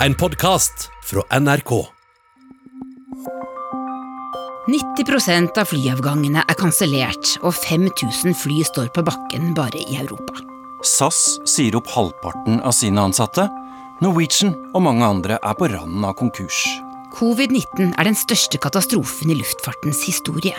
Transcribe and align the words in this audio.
En 0.00 0.14
podkast 0.14 0.90
fra 1.04 1.22
NRK. 1.40 1.70
90% 4.68 5.58
av 5.60 5.68
flyavgangene 5.70 6.42
er 6.42 6.58
kansellert, 6.58 7.36
og 7.46 7.54
5000 7.54 8.34
fly 8.36 8.60
står 8.66 8.90
på 8.96 9.04
bakken 9.06 9.52
bare 9.56 9.78
i 9.78 9.98
Europa. 10.00 10.40
SAS 10.86 11.38
sier 11.48 11.76
opp 11.78 11.88
halvparten 11.94 12.60
av 12.66 12.74
sine 12.76 13.00
ansatte. 13.02 13.46
Norwegian 14.04 14.52
og 14.74 14.84
mange 14.84 15.06
andre 15.06 15.38
er 15.40 15.56
på 15.56 15.70
randen 15.72 16.04
av 16.04 16.16
konkurs. 16.18 16.64
Covid-19 17.16 17.94
er 17.96 18.10
den 18.10 18.18
største 18.18 18.60
katastrofen 18.60 19.32
i 19.32 19.38
luftfartens 19.38 20.02
historie. 20.04 20.56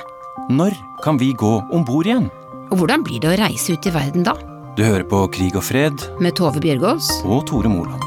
Når 0.50 0.74
kan 1.04 1.20
vi 1.22 1.34
gå 1.38 1.58
om 1.70 1.86
bord 1.86 2.08
igjen? 2.10 2.32
Og 2.72 2.82
hvordan 2.82 3.04
blir 3.06 3.22
det 3.24 3.36
å 3.36 3.40
reise 3.44 3.76
ut 3.78 3.86
i 3.88 3.94
verden 3.94 4.26
da? 4.26 4.34
Du 4.78 4.84
hører 4.86 5.06
på 5.10 5.24
Krig 5.34 5.56
og 5.58 5.66
fred 5.66 6.04
Med 6.22 6.36
Tove 6.38 6.62
Bjørgaas? 6.62 7.10
og 7.26 7.46
Tore 7.50 7.70
Moland. 7.72 8.04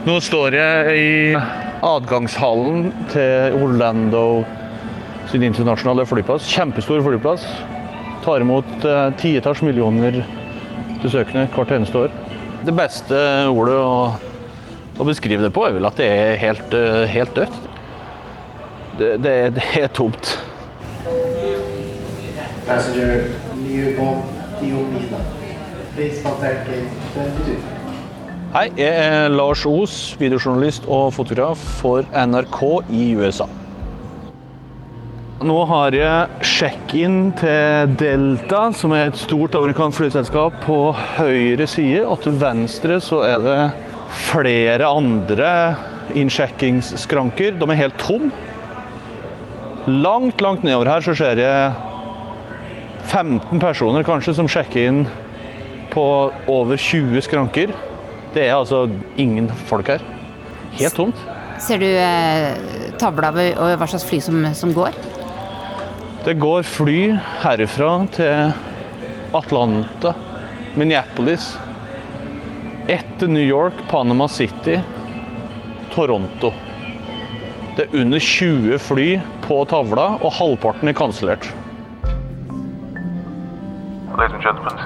Nå 0.00 0.14
står 0.24 0.54
jeg 0.56 0.92
i 0.96 1.16
adgangshallen 1.84 2.86
til 3.12 3.56
Orlando 3.60 4.22
sin 5.28 5.42
internasjonale 5.44 6.06
flyplass. 6.08 6.46
Kjempestor 6.48 7.02
flyplass. 7.04 7.44
Tar 8.24 8.40
imot 8.40 8.86
eh, 8.88 9.10
titalls 9.20 9.60
millioner 9.60 10.22
besøkende 11.02 11.46
hvert 11.52 11.74
eneste 11.76 12.06
år. 12.06 12.14
Det 12.64 12.72
beste 12.76 13.18
ordet 13.52 13.76
å, 13.76 13.98
å 14.96 15.06
beskrive 15.08 15.44
det 15.44 15.52
på 15.56 15.66
er 15.68 15.76
vel 15.76 15.88
at 15.90 16.00
det 16.00 16.08
er 16.08 16.40
helt, 16.46 16.76
eh, 16.76 17.04
helt 17.12 17.36
dødt. 17.36 17.58
Det, 18.96 19.10
det, 19.20 19.34
det 19.58 19.66
er 19.82 19.92
tomt. 20.00 20.32
Passenger 22.64 23.28
New. 23.60 24.00
Please 25.92 26.22
contact 26.24 26.64
gate 26.70 26.88
22. 27.12 27.79
Hei, 28.50 28.64
jeg 28.74 28.90
er 28.90 29.28
Lars 29.30 29.60
Os, 29.62 29.92
videojournalist 30.18 30.88
og 30.90 31.12
fotograf 31.14 31.60
for 31.78 32.02
NRK 32.10 32.56
i 32.90 33.04
USA. 33.14 33.44
Nå 35.46 35.58
har 35.70 35.94
jeg 35.94 36.48
sjekk-in 36.50 37.28
til 37.38 37.92
Delta, 38.00 38.64
som 38.74 38.90
er 38.96 39.12
et 39.12 39.20
stort 39.20 39.54
amerikansk 39.54 40.00
flyselskap, 40.00 40.56
på 40.64 40.78
høyre 41.20 41.68
side. 41.70 42.00
Og 42.02 42.24
til 42.24 42.34
venstre 42.40 42.96
så 42.98 43.20
er 43.28 43.44
det 43.44 43.54
flere 44.26 44.88
andre 44.98 45.52
innsjekkingsskranker. 46.18 47.54
De 47.54 47.68
er 47.70 47.78
helt 47.84 48.02
tomme. 48.02 48.32
Langt, 49.86 50.42
langt 50.42 50.66
nedover 50.66 50.90
her 50.90 51.06
så 51.06 51.14
ser 51.20 51.38
jeg 51.38 51.70
15 53.12 53.62
personer 53.62 54.02
kanskje 54.10 54.34
som 54.40 54.50
sjekker 54.50 54.90
inn 54.90 55.00
på 55.94 56.08
over 56.50 56.74
20 56.90 57.22
skranker. 57.28 57.76
Det 58.34 58.46
er 58.46 58.54
altså 58.54 58.84
ingen 59.18 59.48
folk 59.66 59.90
her. 59.90 60.02
Helt 60.78 60.94
tomt. 60.94 61.18
Ser 61.60 61.80
du 61.82 61.88
eh, 61.88 62.92
tavla 63.00 63.32
over 63.34 63.76
hva 63.80 63.88
slags 63.90 64.06
fly 64.08 64.20
som, 64.24 64.44
som 64.56 64.72
går? 64.76 64.96
Det 66.24 66.36
går 66.40 66.64
fly 66.68 66.98
herfra 67.42 67.90
til 68.14 68.52
Atlanta, 69.36 70.14
Minneapolis, 70.76 71.52
etter 72.90 73.28
New 73.30 73.44
York, 73.44 73.74
Panama 73.90 74.28
City, 74.28 74.78
Toronto. 75.94 76.52
Det 77.76 77.86
er 77.86 78.00
under 78.02 78.18
20 78.18 78.78
fly 78.82 79.08
på 79.46 79.62
tavla, 79.70 80.16
og 80.20 80.34
halvparten 80.38 80.90
er 80.90 80.96
kansellert. 80.98 81.50
Ladies 84.18 84.34
and 84.34 84.42
gentlemen, 84.42 84.79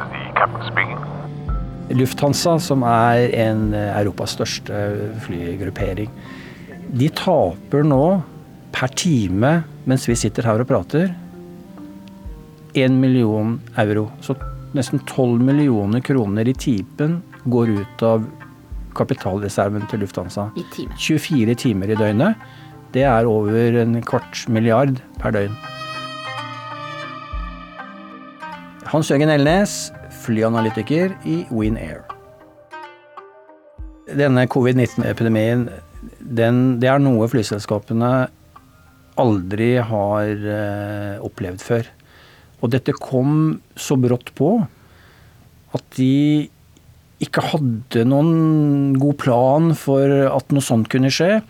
Lufthansa, 1.95 2.57
som 2.59 2.83
er 2.87 3.29
en 3.45 3.69
eh, 3.75 3.91
Europas 4.01 4.35
største 4.35 4.79
flygruppering, 5.27 6.11
de 6.95 7.11
taper 7.15 7.87
nå 7.87 8.05
per 8.75 8.91
time 8.99 9.61
mens 9.89 10.07
vi 10.09 10.17
sitter 10.19 10.47
her 10.49 10.63
og 10.63 10.69
prater, 10.71 11.13
1 12.75 12.97
million 12.99 13.59
euro. 13.79 14.09
Så 14.25 14.35
nesten 14.75 14.99
12 15.07 15.43
millioner 15.45 16.03
kroner 16.03 16.49
i 16.49 16.57
tipen 16.59 17.21
går 17.45 17.71
ut 17.79 18.05
av 18.07 18.25
kapitalreserven 18.99 19.87
til 19.91 20.03
Lufthansa. 20.03 20.49
I 20.59 20.65
time. 20.75 20.97
24 20.99 21.55
timer 21.61 21.93
i 21.93 21.99
døgnet. 21.99 22.49
Det 22.95 23.05
er 23.07 23.27
over 23.27 23.79
en 23.83 23.99
kvart 24.07 24.45
milliard 24.49 25.01
per 25.21 25.35
døgn. 25.35 25.55
Hans 28.91 29.11
Jørgen 29.11 29.33
Elnes, 29.33 29.93
flyanalytiker 30.25 31.15
i 31.29 31.43
WinAir. 31.53 32.03
Denne 34.15 34.47
covid-19-epidemien, 34.53 35.69
den- 36.21 36.79
det 36.81 36.89
er 36.91 36.99
noe 37.01 37.29
flyselskapene 37.29 38.29
aldri 39.17 39.77
har 39.81 40.29
eh, 40.29 41.19
opplevd 41.25 41.63
før. 41.63 41.87
Og 42.63 42.71
dette 42.75 42.93
kom 43.01 43.61
så 43.77 43.97
brått 44.01 44.33
på 44.37 44.67
at 45.75 45.85
de 45.97 46.49
ikke 47.25 47.43
hadde 47.53 48.05
noen 48.05 48.95
god 49.01 49.17
plan 49.23 49.71
for 49.79 50.11
at 50.29 50.53
noe 50.53 50.61
sånt 50.65 50.89
kunne 50.93 51.11
skje. 51.15 51.43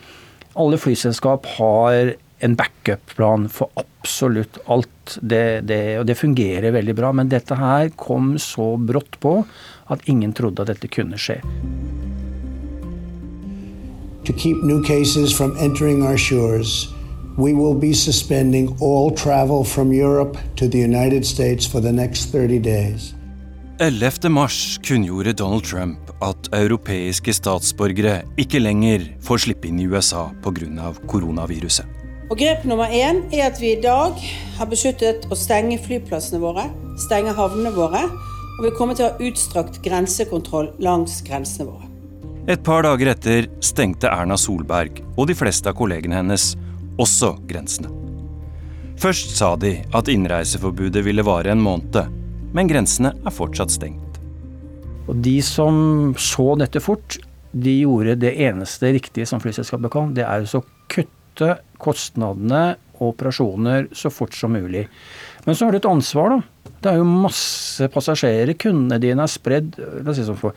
Alle 0.56 0.78
flyselskap 0.78 1.46
har 1.58 2.14
en 2.44 2.54
backup-plan 2.58 3.48
for 3.48 3.70
absolutt 3.74 3.90
alt. 4.66 5.18
Det, 5.20 5.66
det, 5.68 5.98
og 6.00 6.06
det 6.06 6.16
fungerer 6.18 6.72
veldig 6.72 6.94
bra. 6.94 7.12
Men 7.12 7.28
dette 7.28 7.56
her 7.58 7.90
kom 7.96 8.38
så 8.38 8.76
brått 8.76 9.18
på 9.20 9.44
at 9.92 10.08
ingen 10.08 10.32
trodde 10.32 10.62
at 10.62 10.72
dette 10.72 10.88
kunne 10.88 11.18
skje. 11.20 11.40
To 14.24 14.32
keep 14.32 14.56
new 14.64 14.82
cases 14.82 15.32
from 15.36 15.56
entering 15.60 16.02
our 16.02 16.16
shores, 16.16 16.88
we 17.36 17.52
will 17.52 17.74
be 17.74 17.92
suspending 17.92 18.76
all 18.80 19.10
travel 19.10 19.64
from 19.64 19.92
Europe 19.92 20.38
to 20.56 20.68
the 20.68 20.78
United 20.78 21.26
States 21.26 21.66
for 21.66 21.80
the 21.80 21.92
next 21.92 22.32
30 22.32 22.58
days. 22.58 23.14
11. 23.80 24.32
mars 24.32 24.78
kunngjorde 24.86 25.32
Donald 25.32 25.64
Trump 25.64 25.98
at 26.22 26.48
europeiske 26.54 27.34
statsborgere 27.34 28.20
ikke 28.38 28.62
lenger 28.62 29.08
får 29.20 29.44
slippe 29.48 29.68
inn 29.68 29.82
i 29.82 29.88
USA 29.90 30.28
pga. 30.44 30.92
koronaviruset. 31.10 32.03
Og 32.34 32.40
grep 32.40 32.64
nummer 32.66 32.90
én 32.90 33.20
er 33.30 33.44
at 33.46 33.60
vi 33.62 33.68
i 33.76 33.78
dag 33.78 34.16
har 34.56 34.66
besluttet 34.66 35.28
å 35.30 35.36
stenge 35.38 35.76
flyplassene 35.78 36.40
våre, 36.42 36.64
stenge 36.98 37.30
havnene 37.30 37.70
våre, 37.76 38.00
og 38.56 38.64
vi 38.64 38.72
kommer 38.74 38.98
til 38.98 39.06
å 39.06 39.12
ha 39.12 39.28
utstrakt 39.28 39.78
grensekontroll 39.84 40.72
langs 40.82 41.20
grensene 41.22 41.68
våre. 41.68 41.86
Et 42.50 42.58
par 42.66 42.82
dager 42.82 43.12
etter 43.12 43.46
stengte 43.62 44.10
Erna 44.10 44.34
Solberg 44.34 44.98
og 45.14 45.30
de 45.30 45.38
fleste 45.38 45.70
av 45.70 45.78
kollegene 45.78 46.18
hennes 46.18 46.50
også 46.98 47.36
grensene. 47.46 47.94
Først 48.98 49.38
sa 49.38 49.54
de 49.54 49.76
at 49.94 50.10
innreiseforbudet 50.10 51.06
ville 51.06 51.22
vare 51.22 51.54
en 51.54 51.62
måned, 51.62 52.02
men 52.50 52.66
grensene 52.66 53.14
er 53.14 53.38
fortsatt 53.38 53.78
stengt. 53.78 54.22
Og 55.06 55.22
de 55.22 55.38
som 55.38 56.16
så 56.18 56.56
dette 56.58 56.82
fort, 56.82 57.22
de 57.54 57.78
gjorde 57.84 58.18
det 58.26 58.34
eneste 58.50 58.90
riktige 58.98 59.30
som 59.30 59.38
flyselskapet 59.38 59.94
kan. 59.94 60.16
Det 60.18 60.26
er 60.26 60.50
å 60.50 60.66
kutte 60.90 61.23
kostnadene 61.82 62.76
og 62.98 63.12
operasjoner 63.12 63.88
så 63.96 64.10
fort 64.12 64.34
som 64.38 64.54
mulig. 64.54 64.86
Men 65.44 65.56
så 65.56 65.66
har 65.66 65.74
du 65.74 65.80
et 65.80 65.88
ansvar, 65.90 66.30
da. 66.36 66.70
Det 66.84 66.90
er 66.92 67.00
jo 67.00 67.06
masse 67.08 67.88
passasjerer. 67.92 68.54
Kundene 68.60 69.00
dine 69.02 69.24
er 69.24 69.32
spredd 69.32 69.78
la 69.80 70.12
oss 70.12 70.18
si 70.20 70.26
sånn 70.26 70.38
for, 70.38 70.54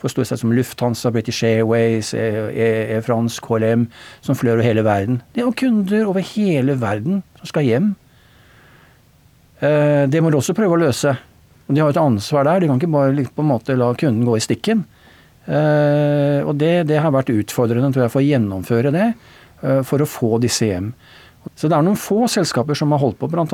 for 0.00 0.12
stort 0.12 0.28
sett 0.28 0.40
som 0.40 0.52
Lufthansa, 0.56 1.12
British 1.14 1.44
Airways, 1.46 2.12
Air, 2.16 2.50
Air 2.50 3.04
France, 3.06 3.40
KLM, 3.44 3.86
som 4.24 4.38
flør 4.38 4.58
over 4.58 4.66
hele 4.66 4.84
verden. 4.86 5.20
Det 5.32 5.42
er 5.42 5.48
jo 5.48 5.54
kunder 5.56 6.10
over 6.10 6.24
hele 6.34 6.76
verden 6.80 7.22
som 7.38 7.52
skal 7.52 7.68
hjem. 7.68 7.94
Eh, 9.60 10.04
Det 10.10 10.20
må 10.22 10.30
du 10.32 10.40
også 10.40 10.56
prøve 10.56 10.76
å 10.76 10.82
løse. 10.86 11.16
Og 11.66 11.74
De 11.74 11.80
har 11.82 11.90
et 11.90 12.00
ansvar 12.02 12.44
der. 12.44 12.60
De 12.60 12.68
kan 12.70 12.78
ikke 12.80 12.92
bare 12.92 13.14
liksom 13.16 13.36
på 13.36 13.44
en 13.44 13.52
måte 13.54 13.76
la 13.78 13.92
kunden 13.94 14.26
gå 14.26 14.36
i 14.36 14.44
stikken. 14.44 14.84
Eh, 15.46 16.40
og 16.42 16.56
det, 16.58 16.86
det 16.90 16.98
har 17.00 17.14
vært 17.14 17.30
utfordrende 17.30 17.92
tror 17.94 18.06
jeg, 18.06 18.12
for 18.14 18.22
å 18.22 18.26
gjennomføre 18.26 18.92
det, 18.94 19.10
for 19.86 20.02
å 20.04 20.06
få 20.08 20.36
disse 20.42 20.68
hjem. 20.68 20.92
Så 21.54 21.68
det 21.70 21.76
er 21.76 21.84
noen 21.86 21.98
få 22.00 22.24
selskaper 22.30 22.74
som 22.74 22.90
har 22.90 22.98
holdt 22.98 23.20
på, 23.20 23.28
bl.a. 23.30 23.44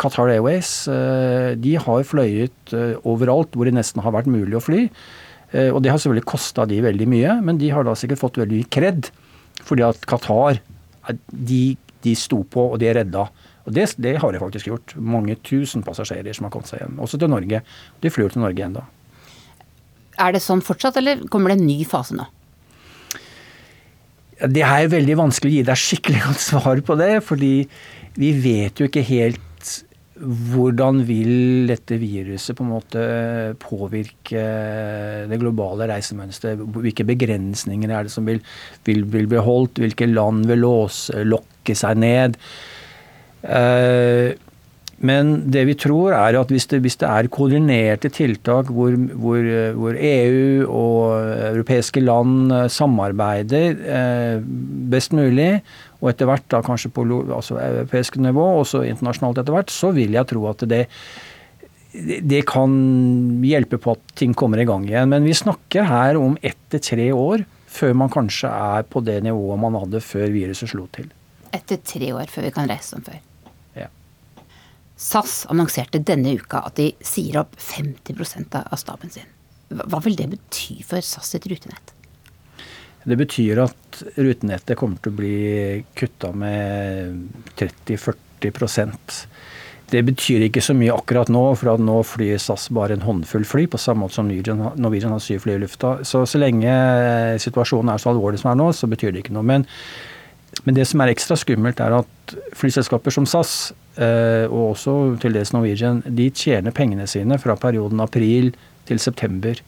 Qatar 0.00 0.30
Airways. 0.32 0.70
Eh, 0.88 1.52
De 1.60 1.74
har 1.76 2.06
fløyet 2.08 2.72
eh, 2.72 2.94
overalt 3.04 3.52
hvor 3.52 3.68
det 3.68 3.74
nesten 3.76 4.00
har 4.04 4.14
vært 4.16 4.30
mulig 4.32 4.56
å 4.56 4.62
fly. 4.64 4.86
Eh, 5.52 5.68
Og 5.68 5.82
det 5.84 5.92
har 5.92 6.00
selvfølgelig 6.00 6.30
kosta 6.32 6.64
de 6.70 6.80
veldig 6.80 7.08
mye, 7.12 7.34
men 7.44 7.60
de 7.60 7.68
har 7.74 7.84
da 7.84 7.92
sikkert 7.98 8.22
fått 8.22 8.40
veldig 8.40 8.62
mye 8.62 8.70
kred. 8.72 9.10
Fordi 9.68 9.84
at 9.84 10.00
Qatar, 10.08 10.62
eh, 11.10 11.20
de, 11.28 11.60
de 12.02 12.14
sto 12.16 12.40
på, 12.48 12.70
og 12.72 12.80
de 12.80 12.88
redda. 12.96 13.26
Og 13.68 13.76
det, 13.76 13.84
det 14.02 14.16
har 14.24 14.32
de 14.32 14.40
faktisk 14.42 14.66
gjort. 14.72 14.96
Mange 14.96 15.36
tusen 15.44 15.84
passasjerer 15.86 16.32
som 16.34 16.48
har 16.48 16.54
kommet 16.56 16.72
seg 16.72 16.80
hjem. 16.82 16.96
Også 17.04 17.20
til 17.20 17.30
Norge. 17.30 17.60
De 18.02 18.10
flyr 18.10 18.32
til 18.32 18.42
Norge 18.42 18.72
da. 18.80 18.88
Er 20.24 20.32
det 20.34 20.40
sånn 20.44 20.64
fortsatt, 20.64 20.96
eller 21.00 21.20
kommer 21.32 21.52
det 21.52 21.60
en 21.60 21.68
ny 21.68 21.82
fase 21.88 22.16
nå? 22.16 22.24
Det 24.42 24.62
er 24.66 24.90
veldig 24.90 25.16
vanskelig 25.20 25.52
å 25.52 25.56
gi 25.60 25.64
deg 25.68 25.78
skikkelig 25.78 26.22
godt 26.26 26.42
svar 26.42 26.82
på 26.86 26.98
det, 26.98 27.12
fordi 27.22 27.54
vi 28.18 28.30
vet 28.42 28.80
jo 28.80 28.88
ikke 28.88 29.04
helt 29.06 29.40
hvordan 30.22 31.00
vil 31.08 31.66
dette 31.70 31.96
viruset 31.98 32.54
på 32.54 32.62
en 32.62 32.72
måte 32.74 33.02
påvirke 33.62 34.42
det 35.30 35.38
globale 35.40 35.88
reisemønsteret? 35.90 36.60
Hvilke 36.76 37.06
begrensninger 37.08 37.90
er 37.90 38.06
det 38.06 38.12
som 38.14 38.28
vil, 38.28 38.38
vil, 38.86 39.02
vil 39.10 39.26
bli 39.30 39.42
holdt? 39.42 39.80
Hvilke 39.82 40.06
land 40.10 40.46
vil 40.50 40.62
låse, 40.62 41.24
lokke 41.26 41.74
seg 41.78 41.98
ned? 42.02 42.38
Eh, 43.42 44.36
men 45.02 45.32
det 45.50 45.64
vi 45.66 45.74
tror 45.78 46.14
er 46.14 46.36
at 46.38 46.52
hvis 46.52 46.68
det, 46.70 46.78
hvis 46.84 46.98
det 47.00 47.08
er 47.10 47.30
koordinerte 47.32 48.10
tiltak 48.14 48.68
hvor, 48.70 48.94
hvor, 48.94 49.46
hvor, 49.74 49.96
EU 49.98 50.68
og 50.68 51.32
europeiske 51.50 52.02
land 52.04 52.52
samarbeider 52.70 53.80
eh, 53.82 54.44
best 54.92 55.14
mulig, 55.16 55.56
og 55.98 56.12
etter 56.12 56.30
hvert 56.30 56.46
da 56.54 56.62
kanskje 56.66 56.92
på 56.94 57.04
altså 57.22 57.58
europeisk 57.58 58.20
nivå, 58.22 58.46
også 58.60 58.84
internasjonalt 58.86 59.42
etter 59.42 59.56
hvert, 59.56 59.74
så 59.74 59.90
vil 59.94 60.14
jeg 60.14 60.30
tro 60.30 60.44
at 60.50 60.62
det, 60.70 60.84
det 62.22 62.44
kan 62.50 62.76
hjelpe 63.46 63.82
på 63.82 63.96
at 63.96 64.14
ting 64.18 64.36
kommer 64.38 64.62
i 64.62 64.68
gang 64.68 64.86
igjen. 64.86 65.10
Men 65.10 65.26
vi 65.26 65.34
snakker 65.34 65.90
her 65.90 66.18
om 66.20 66.38
ett 66.42 66.58
til 66.70 66.84
tre 66.92 67.10
år 67.14 67.46
før 67.72 67.94
man 67.96 68.12
kanskje 68.12 68.50
er 68.52 68.86
på 68.86 69.02
det 69.02 69.18
nivået 69.26 69.62
man 69.62 69.78
hadde 69.82 70.02
før 70.04 70.30
viruset 70.34 70.70
slo 70.70 70.86
til. 70.94 71.10
Etter 71.52 71.82
tre 71.82 72.14
år 72.14 72.30
før 72.30 72.48
vi 72.48 72.54
kan 72.54 72.70
reise 72.70 72.94
som 72.94 73.04
før. 73.06 73.18
SAS 74.96 75.42
annonserte 75.50 76.02
denne 76.02 76.34
uka 76.38 76.62
at 76.68 76.76
de 76.78 76.92
sier 77.04 77.40
opp 77.42 77.56
50% 77.58 78.58
av 78.62 78.78
staben 78.80 79.10
sin. 79.10 79.28
Hva 79.72 80.02
vil 80.04 80.18
det 80.18 80.28
bety 80.34 80.82
for 80.86 81.04
SAS 81.04 81.32
sitt 81.34 81.48
rutenett? 81.50 81.94
Det 83.02 83.18
betyr 83.18 83.58
at 83.64 84.02
rutenettet 84.14 84.78
kommer 84.78 85.00
til 85.02 85.10
å 85.10 85.18
bli 85.18 85.38
kutta 85.98 86.30
med 86.38 87.24
30-40% 87.58 89.22
det 89.92 90.00
betyr 90.08 90.46
ikke 90.46 90.62
så 90.64 90.74
mye 90.76 90.94
akkurat 90.94 91.28
nå, 91.32 91.42
for 91.58 91.74
at 91.74 91.82
nå 91.82 91.98
flyr 92.06 92.38
SAS 92.40 92.70
bare 92.72 92.96
en 92.96 93.04
håndfull 93.04 93.44
fly, 93.44 93.66
på 93.68 93.80
samme 93.80 94.06
måte 94.06 94.16
som 94.16 94.30
Norwegian, 94.30 95.12
har 95.12 95.20
syv 95.20 95.42
fly 95.44 95.58
i 95.58 95.60
lufta. 95.60 95.98
Så 96.08 96.24
så 96.28 96.40
lenge 96.40 96.72
situasjonen 97.42 97.92
er 97.92 98.00
så 98.00 98.12
alvorlig 98.14 98.40
som 98.40 98.52
er 98.52 98.60
nå, 98.60 98.70
så 98.72 98.88
betyr 98.88 99.12
det 99.12 99.24
ikke 99.24 99.36
noe. 99.36 99.44
Men, 99.44 99.66
men 100.64 100.78
det 100.78 100.86
som 100.88 101.02
er 101.04 101.12
ekstra 101.12 101.36
skummelt, 101.36 101.82
er 101.84 101.98
at 101.98 102.36
flyselskaper 102.56 103.12
som 103.12 103.28
SAS, 103.28 103.74
og 103.96 104.60
også 104.70 104.92
til 105.20 105.34
dels 105.36 105.50
Norwegian, 105.52 105.98
de 106.06 106.30
tjener 106.32 106.72
pengene 106.72 107.04
sine 107.10 107.36
fra 107.38 107.58
perioden 107.60 108.00
april 108.00 108.54
til 108.88 109.00
september. 109.02 109.58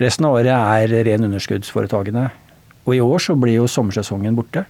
Resten 0.00 0.24
av 0.24 0.38
året 0.38 0.54
er 0.54 0.94
ren 1.04 1.26
underskuddsforetakene. 1.28 2.30
Og 2.88 2.96
i 2.96 3.02
år 3.04 3.20
så 3.20 3.36
blir 3.36 3.58
jo 3.58 3.68
sommersesongen 3.68 4.38
borte. 4.38 4.64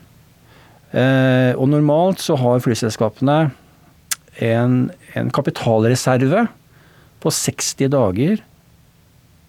Eh, 0.90 1.54
og 1.54 1.68
normalt 1.70 2.22
så 2.22 2.34
har 2.40 2.62
flyselskapene 2.64 3.38
en, 4.42 4.74
en 5.14 5.30
kapitalreserve 5.30 6.48
på 7.22 7.30
60 7.30 7.92
dager 7.92 8.40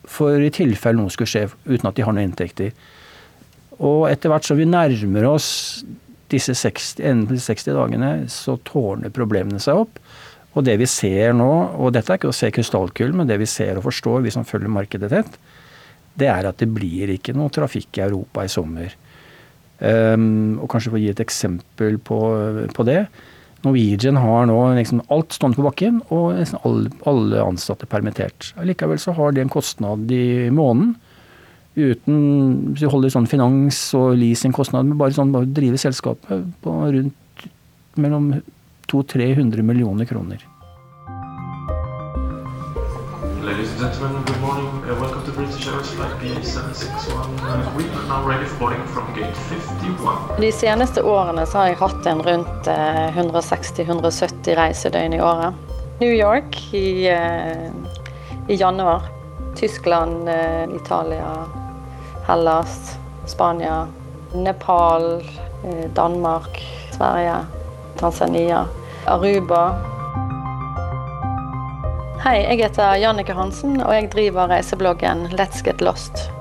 for 0.09 0.41
i 0.41 0.51
tilfelle 0.53 0.99
noe 0.99 1.13
skulle 1.13 1.29
skje 1.29 1.47
uten 1.65 1.89
at 1.89 1.97
de 1.97 2.05
har 2.05 2.13
noen 2.13 2.29
inntekter. 2.29 2.75
Og 3.81 4.05
etter 4.11 4.29
hvert 4.29 4.45
som 4.45 4.59
vi 4.59 4.69
nærmer 4.69 5.27
oss 5.31 5.49
disse 6.31 6.55
60, 6.57 7.03
enden 7.11 7.39
60 7.39 7.75
dagene, 7.77 8.11
så 8.31 8.57
tårner 8.67 9.13
problemene 9.13 9.61
seg 9.61 9.83
opp. 9.83 9.99
Og 10.51 10.65
det 10.67 10.75
vi 10.81 10.87
ser 10.89 11.35
nå, 11.37 11.51
og 11.79 11.93
dette 11.95 12.11
er 12.11 12.19
ikke 12.19 12.31
å 12.31 12.35
se 12.35 12.49
krystallkulen, 12.51 13.15
men 13.21 13.29
det 13.29 13.39
vi 13.39 13.47
ser 13.47 13.79
og 13.79 13.85
forstår, 13.87 14.23
vi 14.25 14.33
som 14.35 14.47
følger 14.47 14.71
markedet 14.71 15.11
tett, 15.13 15.37
det 16.19 16.27
er 16.27 16.49
at 16.49 16.59
det 16.59 16.67
blir 16.75 17.13
ikke 17.13 17.35
noe 17.37 17.53
trafikk 17.53 17.99
i 17.99 18.03
Europa 18.03 18.43
i 18.43 18.51
sommer. 18.51 18.97
Um, 19.81 20.59
og 20.61 20.67
kanskje 20.69 20.91
for 20.91 20.99
å 20.99 21.01
gi 21.01 21.13
et 21.13 21.23
eksempel 21.23 21.95
på, 22.05 22.19
på 22.75 22.85
det. 22.85 23.05
Norwegian 23.63 24.17
har 24.19 24.47
nå 24.49 24.57
liksom 24.77 25.03
alt 25.13 25.33
stående 25.35 25.57
på 25.59 25.65
bakken, 25.65 26.01
og 26.13 26.35
nesten 26.37 26.59
alle, 26.67 26.91
alle 27.09 27.45
ansatte 27.45 27.89
permittert. 27.89 28.51
Likevel 28.65 28.99
så 29.01 29.15
har 29.17 29.33
det 29.33 29.45
en 29.45 29.53
kostnad 29.53 30.11
i 30.13 30.49
måneden. 30.53 30.95
Uten 31.75 32.73
Hvis 32.73 32.83
du 32.83 32.89
holder 32.91 33.13
sånn 33.13 33.29
finans- 33.31 33.93
og 33.95 34.17
leasingkostnader, 34.19 34.89
men 34.89 34.99
bare 34.99 35.15
sånn 35.15 35.31
bare 35.31 35.47
drive 35.47 35.79
selskapet 35.79 36.43
på 36.63 36.71
rundt 36.91 37.45
mellom 37.95 38.33
200-300 38.91 39.63
millioner 39.63 40.05
kroner. 40.05 40.43
Ladies 43.41 43.71
and 43.71 43.79
gentlemen, 43.79 44.21
good 44.25 44.41
morning. 44.41 44.67
Uh, 44.83 44.99
welcome 44.99 45.23
to 45.25 45.31
British 45.31 45.65
Airways 45.67 45.89
flight 45.95 46.11
B761. 46.19 47.39
Uh, 47.39 47.71
we 47.77 47.83
are 47.89 48.07
now 48.07 48.21
ready 48.27 48.45
for 48.45 48.59
boarding 48.59 48.83
from 48.87 49.07
gate 49.15 49.35
51. 49.49 50.41
De 50.41 50.51
seneste 50.51 51.01
årene 51.03 51.45
så 51.47 51.57
har 51.57 51.71
jeg 51.71 51.79
hatt 51.79 52.05
en 52.11 52.21
rundt 52.27 52.67
160-170 52.67 54.59
reisedøgn 54.59 55.15
i 55.15 55.23
året. 55.23 55.55
New 56.03 56.11
York 56.11 56.59
i, 56.73 57.07
uh, 57.07 57.71
i 58.47 58.59
januar. 58.59 59.07
Tyskland, 59.55 60.29
uh, 60.29 60.75
Italia, 60.75 61.31
Hellas, 62.27 62.97
Spania, 63.25 63.87
Nepal, 64.33 65.23
uh, 65.63 65.85
Danmark, 65.95 66.61
Sverige, 66.91 67.45
Tanzania, 67.97 68.67
Aruba. 69.05 69.75
Hei, 72.23 72.43
jeg 72.45 72.57
heter 72.61 72.95
Jannike 73.01 73.33
Hansen, 73.33 73.81
og 73.81 73.95
jeg 73.95 74.11
driver 74.13 74.49
reisebloggen 74.51 75.25
Let's 75.33 75.63
Get 75.65 75.81
Lost. 75.81 76.31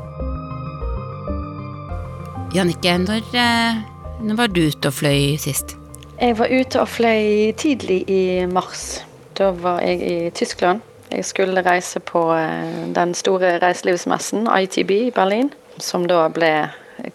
Jannike, 2.55 2.99
når, 2.99 3.23
eh, 3.35 3.77
når 4.21 4.37
var 4.37 4.47
du 4.47 4.61
ute 4.67 4.87
og 4.89 4.93
fløy 4.93 5.37
sist? 5.39 5.77
Jeg 6.21 6.39
var 6.39 6.51
ute 6.53 6.81
og 6.81 6.89
fløy 6.89 7.53
tidlig 7.57 8.11
i 8.11 8.47
mars. 8.47 9.07
Da 9.39 9.51
var 9.57 9.81
jeg 9.81 10.03
i 10.03 10.31
Tyskland. 10.31 10.81
Jeg 11.13 11.25
skulle 11.25 11.63
reise 11.71 12.01
på 12.01 12.27
eh, 12.35 12.95
den 12.95 13.15
store 13.15 13.59
reiselivsmessen 13.63 14.49
ITB 14.63 14.91
i 14.91 15.11
Berlin, 15.11 15.51
som 15.85 16.07
da 16.09 16.27
ble 16.33 16.53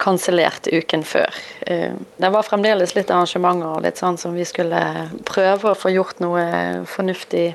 kansellert 0.01 0.67
uken 0.71 1.03
før. 1.05 1.33
Eh, 1.61 1.93
det 2.17 2.31
var 2.33 2.47
fremdeles 2.47 2.95
litt 2.95 3.11
arrangementer 3.13 3.75
og 3.75 3.85
litt 3.85 4.01
sånn 4.01 4.17
som 4.17 4.33
vi 4.37 4.45
skulle 4.47 4.81
prøve 5.27 5.71
å 5.71 5.77
få 5.77 5.93
gjort 5.93 6.21
noe 6.23 6.45
fornuftig 6.89 7.53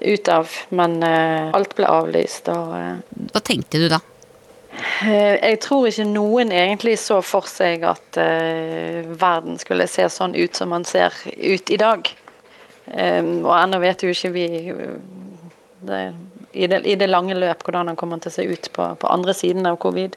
ut 0.00 0.28
av, 0.32 0.48
men 0.72 1.02
alt 1.04 1.74
ble 1.76 1.84
avlyst. 1.84 2.48
Og, 2.48 3.02
Hva 3.34 3.42
tenkte 3.44 3.82
du 3.82 3.88
da? 3.92 3.98
Jeg 5.04 5.58
tror 5.60 5.90
ikke 5.90 6.06
noen 6.08 6.54
egentlig 6.56 6.94
så 7.02 7.18
for 7.20 7.44
seg 7.50 7.84
at 7.84 8.16
verden 8.16 9.60
skulle 9.60 9.84
se 9.92 10.06
sånn 10.08 10.32
ut 10.38 10.56
som 10.56 10.72
man 10.72 10.86
ser 10.88 11.12
ut 11.36 11.68
i 11.68 11.76
dag. 11.80 12.08
Og 12.88 13.52
ennå 13.58 13.82
vet 13.84 14.06
jo 14.06 14.14
ikke 14.14 14.32
vi 14.32 14.46
det, 15.84 16.00
i, 16.52 16.66
det, 16.66 16.82
i, 16.86 16.96
det, 16.98 17.08
lange 17.10 17.36
løp 17.38 17.62
hvordan 17.64 17.90
han 17.90 17.98
kommer 17.98 18.20
til 18.22 18.32
å 18.32 18.34
se 18.34 18.46
ut 18.46 18.70
på, 18.74 18.86
på 19.00 19.10
andre 19.10 19.34
siden 19.36 19.68
av 19.70 19.78
covid. 19.82 20.16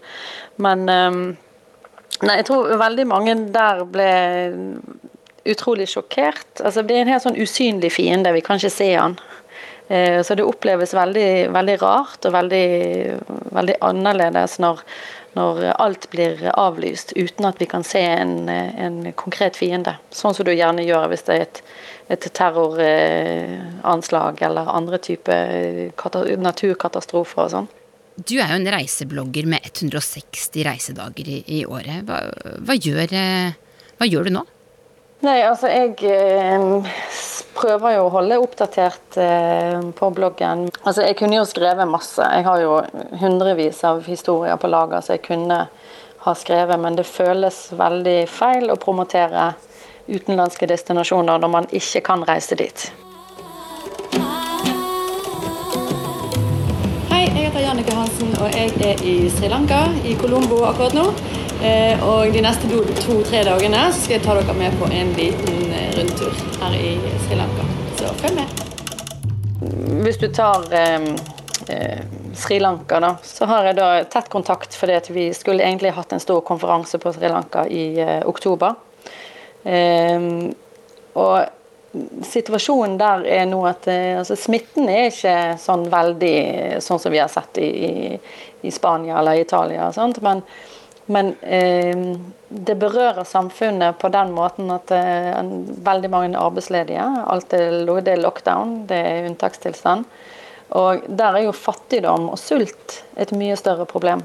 Men 0.64 0.86
um, 0.90 1.22
nei, 2.24 2.38
jeg 2.40 2.48
tror 2.50 2.74
veldig 2.82 3.08
mange 3.10 3.38
der 3.54 3.84
ble 3.90 4.10
utrolig 5.50 5.90
sjokkert. 5.92 6.48
Altså, 6.64 6.82
det 6.82 6.98
er 6.98 7.06
en 7.06 7.14
helt 7.14 7.26
sånn 7.26 7.40
usynlig 7.40 7.92
fiende, 7.94 8.34
vi 8.36 8.44
kan 8.46 8.62
ikke 8.62 8.74
se 8.74 8.90
han. 8.96 9.18
Så 9.88 10.36
det 10.40 10.46
oppleves 10.48 10.94
veldig, 10.96 11.52
veldig 11.54 11.74
rart 11.82 12.26
og 12.26 12.32
veldig, 12.34 12.68
veldig 13.54 13.76
annerledes 13.84 14.56
når, 14.64 14.80
når, 15.36 15.60
alt 15.76 16.08
blir 16.14 16.40
avlyst 16.54 17.12
uten 17.18 17.46
at 17.50 17.60
vi 17.62 17.68
kan 17.70 17.84
se 17.86 18.00
en, 18.00 18.50
en, 18.50 19.12
konkret 19.20 19.60
fiende. 19.60 19.98
Sånn 20.10 20.34
som 20.34 20.46
du 20.48 20.54
gjerne 20.56 20.88
gjør 20.88 21.10
hvis 21.12 21.26
det 21.28 21.36
er 21.36 21.42
et, 21.44 21.60
et 22.16 22.26
terroranslag 22.40 24.34
eller 24.48 24.72
andre 24.72 24.98
typer 25.04 25.92
naturkatastrofer 26.48 27.44
og 27.44 27.52
sånn. 27.58 27.70
Du 28.14 28.38
er 28.38 28.48
jo 28.52 28.60
en 28.60 28.74
reiseblogger 28.76 29.46
med 29.50 29.60
160 29.66 30.64
reisedager 30.68 31.28
i, 31.28 31.44
i 31.60 31.66
året. 31.66 32.06
Hva, 32.08 32.18
hva, 32.62 32.76
gjør, 32.78 33.10
hva 33.98 34.06
gjør 34.10 34.24
du 34.30 34.32
nå? 34.38 34.44
Nei, 35.24 35.38
altså 35.48 35.70
jeg 35.72 35.94
eh, 36.04 36.64
prøver 37.56 37.94
jo 37.96 38.08
å 38.10 38.12
holde 38.12 38.42
oppdatert 38.44 39.16
eh, 39.24 39.78
på 39.96 40.10
bloggen. 40.12 40.66
Altså 40.84 41.06
jeg 41.06 41.16
kunne 41.16 41.38
jo 41.38 41.46
skrevet 41.48 41.88
masse. 41.88 42.26
Jeg 42.28 42.44
har 42.44 42.60
jo 42.60 42.82
hundrevis 43.22 43.80
av 43.88 44.02
historier 44.04 44.60
på 44.60 44.68
lager 44.68 45.00
som 45.00 45.16
jeg 45.16 45.24
kunne 45.24 45.62
ha 46.26 46.34
skrevet, 46.36 46.76
men 46.80 47.00
det 47.00 47.08
føles 47.08 47.70
veldig 47.80 48.18
feil 48.32 48.68
å 48.74 48.76
promotere 48.80 49.54
utenlandske 50.12 50.68
destinasjoner 50.68 51.40
når 51.40 51.54
man 51.56 51.70
ikke 51.72 52.04
kan 52.04 52.26
reise 52.28 52.60
dit. 52.60 52.84
Hei, 57.14 57.24
jeg 57.30 57.48
heter 57.48 57.64
Jannike 57.64 57.96
Hansen, 57.96 58.36
og 58.44 58.60
jeg 58.60 58.76
er 58.92 59.08
i 59.08 59.16
Sri 59.32 59.48
Lanka, 59.56 59.86
i 60.04 60.18
Colombo 60.20 60.66
akkurat 60.68 61.00
nå. 61.00 61.08
Eh, 61.62 62.04
og 62.04 62.34
de 62.34 62.42
neste 62.44 62.68
to-tre 63.04 63.44
dagene 63.46 63.86
så 63.92 64.02
skal 64.02 64.18
jeg 64.18 64.26
ta 64.26 64.36
dere 64.40 64.56
med 64.58 64.76
på 64.82 64.90
en 64.90 65.14
liten 65.20 65.74
rundtur 65.98 66.34
her 66.64 66.76
i 66.80 66.96
Sri 67.28 67.38
Lanka. 67.40 67.68
Så 68.00 68.14
følg 68.24 68.42
med. 68.42 68.64
Hvis 70.04 70.18
du 70.18 70.28
tar 70.34 70.66
eh, 70.74 71.06
eh, 71.68 72.00
Sri 72.36 72.60
Lanka, 72.60 73.00
da, 73.00 73.16
så 73.24 73.46
har 73.46 73.70
jeg 73.70 73.78
da 73.78 73.90
tett 74.04 74.30
kontakt 74.30 74.76
fordi 74.76 74.98
at 74.98 75.10
vi 75.14 75.30
skulle 75.38 75.64
egentlig 75.64 75.94
hatt 75.96 76.14
en 76.14 76.24
stor 76.24 76.42
konferanse 76.42 77.00
på 77.00 77.14
Sri 77.14 77.30
Lanka 77.32 77.68
i 77.68 77.86
eh, 78.02 78.22
oktober. 78.28 78.76
Eh, 79.64 80.20
og 81.14 81.36
situasjonen 82.26 82.98
der 82.98 83.26
er 83.30 83.46
nå 83.46 83.62
at 83.70 83.88
eh, 83.92 84.18
altså, 84.18 84.36
smitten 84.40 84.90
er 84.90 85.12
ikke 85.12 85.38
sånn 85.62 85.86
veldig 85.94 86.38
sånn 86.84 87.00
som 87.00 87.14
vi 87.14 87.22
har 87.22 87.32
sett 87.32 87.62
i, 87.62 87.70
i, 87.70 88.22
i 88.66 88.74
Spania 88.74 89.20
eller 89.22 89.42
Italia. 89.42 89.92
Sant? 89.96 90.20
Men, 90.26 90.42
men 91.06 91.34
eh, 91.42 92.18
det 92.48 92.76
berører 92.80 93.24
samfunnet 93.28 93.98
på 94.00 94.12
den 94.14 94.32
måten 94.36 94.72
at 94.72 94.92
eh, 94.96 95.42
veldig 95.84 96.12
mange 96.12 96.30
er 96.32 96.44
arbeidsledige. 96.44 97.08
Alt 97.28 97.56
er, 97.58 97.82
det 98.06 98.14
er 98.14 98.24
lockdown, 98.24 98.78
det 98.88 99.00
er 99.00 99.28
unntakstilstand. 99.28 100.06
Og 100.80 101.04
der 101.08 101.38
er 101.38 101.48
jo 101.48 101.56
fattigdom 101.56 102.30
og 102.32 102.40
sult 102.40 103.04
et 103.20 103.34
mye 103.36 103.58
større 103.60 103.86
problem. 103.90 104.24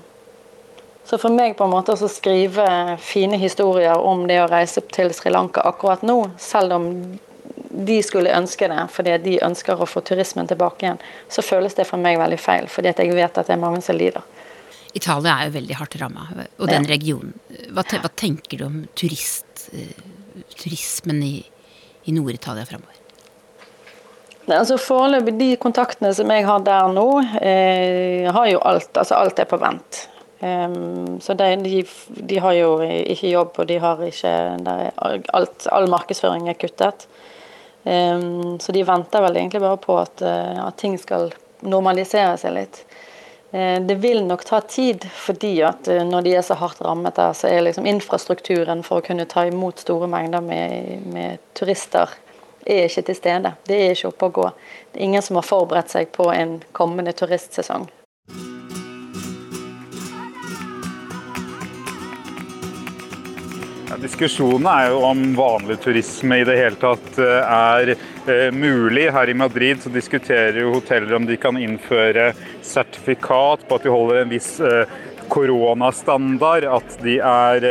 Så 1.08 1.16
for 1.18 1.32
meg 1.32 1.56
på 1.56 1.64
en 1.64 1.72
måte 1.72 1.94
å 1.96 2.10
skrive 2.12 2.98
fine 3.00 3.38
historier 3.40 3.96
om 3.96 4.26
det 4.28 4.42
å 4.42 4.50
reise 4.50 4.82
til 4.92 5.08
Sri 5.16 5.32
Lanka 5.32 5.64
akkurat 5.64 6.04
nå, 6.04 6.18
selv 6.36 6.76
om 6.76 6.90
de 7.68 7.96
skulle 8.04 8.34
ønske 8.36 8.68
det 8.68 8.82
fordi 8.92 9.14
de 9.24 9.38
ønsker 9.44 9.80
å 9.80 9.88
få 9.88 10.02
turismen 10.04 10.48
tilbake 10.48 10.84
igjen, 10.84 11.00
så 11.32 11.44
føles 11.44 11.76
det 11.76 11.88
for 11.88 12.00
meg 12.00 12.20
veldig 12.20 12.40
feil, 12.40 12.68
fordi 12.68 12.92
jeg 12.92 13.16
vet 13.16 13.40
at 13.40 13.48
det 13.48 13.56
er 13.56 13.62
mange 13.62 13.80
som 13.84 13.96
lider. 13.96 14.24
Italia 14.96 15.34
er 15.36 15.48
jo 15.48 15.56
veldig 15.58 15.78
hardt 15.78 15.96
ramma, 16.00 16.28
og 16.58 16.70
den 16.70 16.86
ja. 16.86 16.92
regionen. 16.94 17.34
Hva, 17.74 17.84
hva, 17.84 18.10
tenker 18.16 18.60
du 18.60 18.64
om 18.68 18.78
turist, 18.98 19.68
uh, 19.74 20.44
turismen 20.56 21.20
i, 21.24 21.34
i 22.08 22.14
Nord-Italia 22.16 22.64
framover? 22.68 22.98
Altså 24.48 24.78
Foreløpig, 24.80 25.34
de 25.36 25.48
kontaktene 25.60 26.14
som 26.16 26.30
jeg 26.32 26.46
har 26.46 26.62
der 26.64 26.92
nå, 26.94 27.08
eh, 27.42 28.28
har 28.32 28.46
jo 28.48 28.62
alt 28.64 28.96
Altså 28.96 29.18
alt 29.18 29.42
er 29.42 29.48
på 29.48 29.58
vent. 29.60 30.06
Um, 30.40 31.18
så 31.20 31.34
de, 31.34 31.56
de, 31.64 31.82
de, 32.06 32.38
har 32.38 32.52
jo 32.54 32.78
ikke 32.80 33.32
jobb, 33.32 33.56
og 33.58 33.66
de 33.66 33.78
har 33.82 34.02
ikke 34.06 34.34
alt, 35.34 35.66
All 35.74 35.88
markedsføring 35.90 36.46
er 36.48 36.54
kuttet. 36.54 37.08
Um, 37.82 38.58
så 38.62 38.72
de 38.72 38.84
venter 38.86 39.24
vel 39.24 39.36
egentlig 39.36 39.60
bare 39.64 39.80
på 39.82 39.98
at, 39.98 40.22
uh, 40.22 40.68
at 40.68 40.78
ting 40.78 40.94
skal 41.00 41.32
normalisere 41.66 42.36
seg 42.38 42.54
litt. 42.54 42.84
Uh, 43.52 43.80
det 43.88 43.96
vil 44.02 44.22
nok 44.26 44.44
ta 44.44 44.60
tid, 44.60 45.06
fordi 45.16 45.54
at 45.64 45.88
uh, 45.88 46.02
når 46.04 46.26
de 46.26 46.36
er 46.36 46.46
så 46.46 46.58
hardt 46.60 46.82
rammet 46.84 47.16
der, 47.16 47.32
så 47.36 47.48
er 47.48 47.64
liksom 47.64 47.88
infrastrukturen 47.88 48.84
for 48.86 49.00
å 49.00 49.06
kunne 49.06 49.28
ta 49.30 49.46
imot 49.48 49.84
store 49.84 50.10
mengder 50.10 50.44
med, 50.44 51.06
med 51.12 51.44
turister 51.58 52.12
er 52.68 52.88
ikke 52.88 53.02
til 53.08 53.16
stede. 53.16 53.52
Det 53.66 53.76
er 53.76 53.94
ikke 53.94 54.10
oppe 54.10 54.28
å 54.28 54.34
gå. 54.40 54.48
Det 54.92 55.00
er 55.00 55.08
ingen 55.08 55.24
som 55.24 55.38
har 55.40 55.46
forberedt 55.46 55.92
seg 55.94 56.10
på 56.12 56.28
en 56.32 56.58
kommende 56.76 57.14
turistsesong. 57.16 57.88
Diskusjonen 63.98 64.66
er 64.70 64.92
jo 64.92 64.98
om 65.08 65.22
vanlig 65.34 65.80
turisme 65.82 66.36
i 66.38 66.44
det 66.46 66.54
hele 66.54 66.78
tatt 66.78 67.16
eh, 67.18 67.50
er 67.50 67.90
eh, 67.90 68.46
mulig. 68.54 69.08
Her 69.10 69.30
i 69.30 69.34
Madrid 69.34 69.82
så 69.82 69.90
diskuterer 69.90 70.60
jo 70.60 70.76
hoteller 70.76 71.16
om 71.16 71.26
de 71.26 71.34
kan 71.40 71.58
innføre 71.58 72.28
sertifikat 72.62 73.66
på 73.66 73.78
at 73.78 73.86
de 73.86 73.90
holder 73.90 74.20
en 74.22 74.30
viss 74.30 74.52
eh, 74.62 74.94
koronastandard. 75.28 76.68
At 76.78 76.94
de 77.02 77.18
er, 77.18 77.66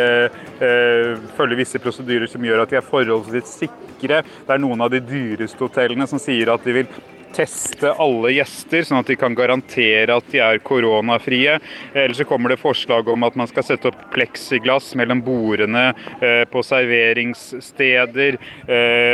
følger 1.38 1.62
visse 1.62 1.80
prosedyrer 1.82 2.28
som 2.30 2.44
gjør 2.44 2.66
at 2.66 2.74
de 2.74 2.82
er 2.82 2.86
forholdsvis 2.86 3.56
sikre. 3.64 4.20
Det 4.20 4.52
er 4.52 4.62
noen 4.62 4.84
av 4.84 4.92
de 4.92 5.00
dyreste 5.02 5.64
hotellene 5.64 6.10
som 6.12 6.22
sier 6.22 6.52
at 6.52 6.68
de 6.68 6.76
vil 6.82 6.92
teste 7.38 7.94
alle 8.02 8.34
gjester, 8.36 8.86
sånn 8.88 9.02
at 9.02 9.10
de 9.12 9.18
kan 9.20 9.36
garantere 9.38 10.18
at 10.18 10.32
de 10.32 10.42
er 10.44 10.62
koronafrie. 10.66 11.58
Eller 11.94 12.18
så 12.18 12.26
kommer 12.28 12.54
det 12.54 12.62
forslag 12.62 13.10
om 13.14 13.26
at 13.28 13.38
man 13.40 13.50
skal 13.50 13.66
sette 13.68 13.92
opp 13.92 14.00
pleksiglass 14.16 14.94
mellom 15.00 15.22
bordene 15.26 15.92
eh, 16.22 16.44
på 16.50 16.64
serveringssteder. 16.66 18.38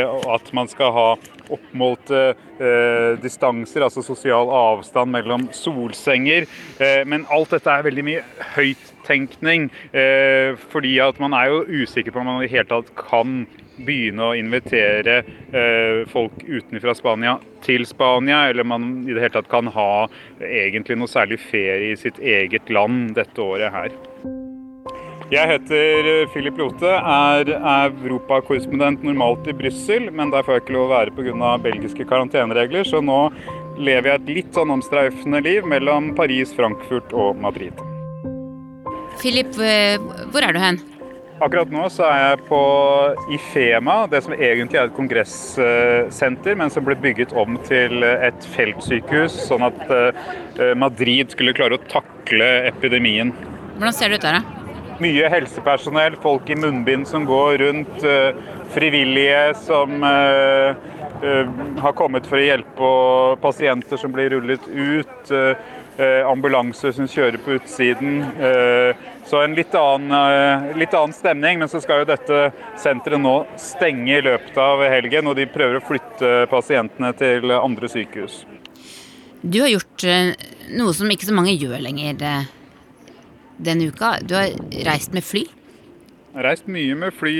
og 0.04 0.28
at 0.34 0.52
man 0.56 0.68
skal 0.68 0.92
ha 0.94 1.08
oppmålte 1.52 2.20
eh, 2.32 3.18
distanser, 3.22 3.84
altså 3.84 4.02
sosial 4.04 4.50
avstand 4.54 5.12
mellom 5.12 5.48
solsenger. 5.54 6.48
Eh, 6.78 7.02
men 7.08 7.26
alt 7.32 7.52
dette 7.54 7.70
er 7.70 7.88
veldig 7.90 8.06
mye 8.10 8.24
høyttenkning. 8.56 8.92
tenkning, 9.04 9.66
fordi 10.72 10.94
at 11.04 11.18
man 11.20 11.34
er 11.36 11.50
jo 11.50 11.82
usikker 11.82 12.14
på 12.14 12.22
om 12.22 12.24
man 12.30 12.38
i 12.40 12.46
det 12.46 12.54
hele 12.54 12.70
tatt 12.70 12.88
kan 12.96 13.42
begynne 13.76 14.28
å 14.30 14.36
invitere 14.38 15.20
eh, 15.50 16.04
folk 16.10 16.44
utenfra 16.44 16.94
Spania 16.94 17.38
til 17.64 17.86
Spania, 17.88 18.44
eller 18.50 18.66
man 18.68 19.04
i 19.08 19.12
det 19.12 19.24
hele 19.24 19.34
tatt 19.38 19.50
kan 19.52 19.70
ha 19.74 20.06
egentlig 20.40 20.98
noe 21.00 21.10
særlig 21.10 21.40
ferie 21.42 21.92
i 21.92 22.00
sitt 22.00 22.20
eget 22.20 22.70
land 22.72 23.14
dette 23.18 23.42
året 23.42 23.74
her. 23.74 23.94
Jeg 25.32 25.48
heter 25.48 26.06
eh, 26.10 26.26
Philip 26.34 26.58
Lote, 26.60 26.90
er 26.94 27.48
europakorrespondent 27.56 29.02
normalt 29.06 29.48
i 29.48 29.56
Brussel, 29.56 30.10
men 30.12 30.30
der 30.34 30.44
får 30.44 30.58
jeg 30.58 30.64
ikke 30.66 30.76
lov 30.76 30.90
å 30.90 30.94
være 30.98 31.14
pga. 31.16 31.54
belgiske 31.64 32.06
karanteneregler, 32.10 32.84
så 32.84 33.00
nå 33.00 33.20
lever 33.80 34.10
jeg 34.10 34.20
et 34.20 34.32
litt 34.36 34.54
sånn 34.54 34.70
omstreifende 34.76 35.40
liv 35.42 35.66
mellom 35.66 36.12
Paris, 36.14 36.52
Frankfurt 36.54 37.12
og 37.16 37.40
Madrid. 37.40 37.80
Philip, 39.18 39.56
eh, 39.58 39.96
hvor 40.30 40.44
er 40.44 40.52
du 40.52 40.60
hen? 40.60 40.78
Akkurat 41.42 41.70
nå 41.72 41.88
så 41.90 42.04
er 42.06 42.20
jeg 42.22 42.42
på 42.46 42.58
Ifema, 43.34 44.04
det 44.06 44.20
som 44.22 44.36
egentlig 44.36 44.78
er 44.78 44.86
et 44.86 44.94
kongressenter, 44.94 46.54
men 46.54 46.70
som 46.70 46.84
ble 46.86 46.94
bygget 47.02 47.34
om 47.34 47.56
til 47.66 48.06
et 48.06 48.46
feltsykehus, 48.54 49.34
sånn 49.48 49.66
at 49.66 49.82
eh, 49.90 50.70
Madrid 50.78 51.34
skulle 51.34 51.56
klare 51.56 51.80
å 51.80 51.82
takle 51.90 52.50
epidemien. 52.70 53.32
Hvordan 53.74 53.96
ser 53.96 54.14
det 54.14 54.20
ut 54.20 54.28
der, 54.28 54.38
da? 54.38 54.60
Mye 55.02 55.30
helsepersonell, 55.32 56.14
folk 56.22 56.46
i 56.54 56.58
munnbind 56.60 57.10
som 57.10 57.26
går 57.26 57.58
rundt, 57.64 57.96
eh, 58.06 58.38
frivillige 58.76 59.56
som 59.66 60.06
eh, 60.06 60.84
har 61.82 61.96
kommet 61.98 62.28
for 62.30 62.38
å 62.38 62.44
hjelpe 62.46 62.92
pasienter 63.42 63.98
som 63.98 64.14
blir 64.14 64.36
rullet 64.36 64.70
ut 64.70 65.34
ambulanser 66.26 66.90
som 66.90 67.06
kjører 67.06 67.38
på 67.38 67.54
utsiden. 67.54 68.16
Eh, 69.24 69.30
så 69.30 69.42
en 69.42 69.54
litt 69.54 69.74
annen, 69.74 70.10
eh, 70.10 70.76
litt 70.76 70.94
annen, 70.94 71.12
stemning. 71.12 71.58
Men 71.58 71.68
så 71.68 71.80
skal 71.82 72.02
jo 72.02 72.04
dette 72.04 72.52
senteret 72.76 73.20
nå 73.20 73.46
stenge 73.56 74.18
i 74.18 74.22
løpet 74.22 74.56
av 74.56 74.80
helgen, 74.88 75.26
og 75.26 75.36
de 75.36 75.46
prøver 75.46 75.80
å 75.80 75.84
flytte 75.84 76.48
pasientene 76.50 77.12
til 77.16 77.50
andre 77.50 77.88
sykehus. 77.88 78.44
Du 79.42 79.60
har 79.60 79.68
gjort 79.68 80.04
noe 80.72 80.92
som 80.94 81.10
ikke 81.10 81.28
så 81.28 81.34
mange 81.34 81.52
gjør 81.58 81.82
lenger 81.84 82.16
denne 83.60 83.90
uka. 83.90 84.18
Du 84.24 84.34
har 84.34 84.48
reist 84.86 85.12
med 85.12 85.22
fly. 85.22 85.44
Jeg 85.44 86.40
har 86.40 86.48
reist 86.48 86.66
mye 86.66 86.96
med 86.96 87.12
fly 87.14 87.34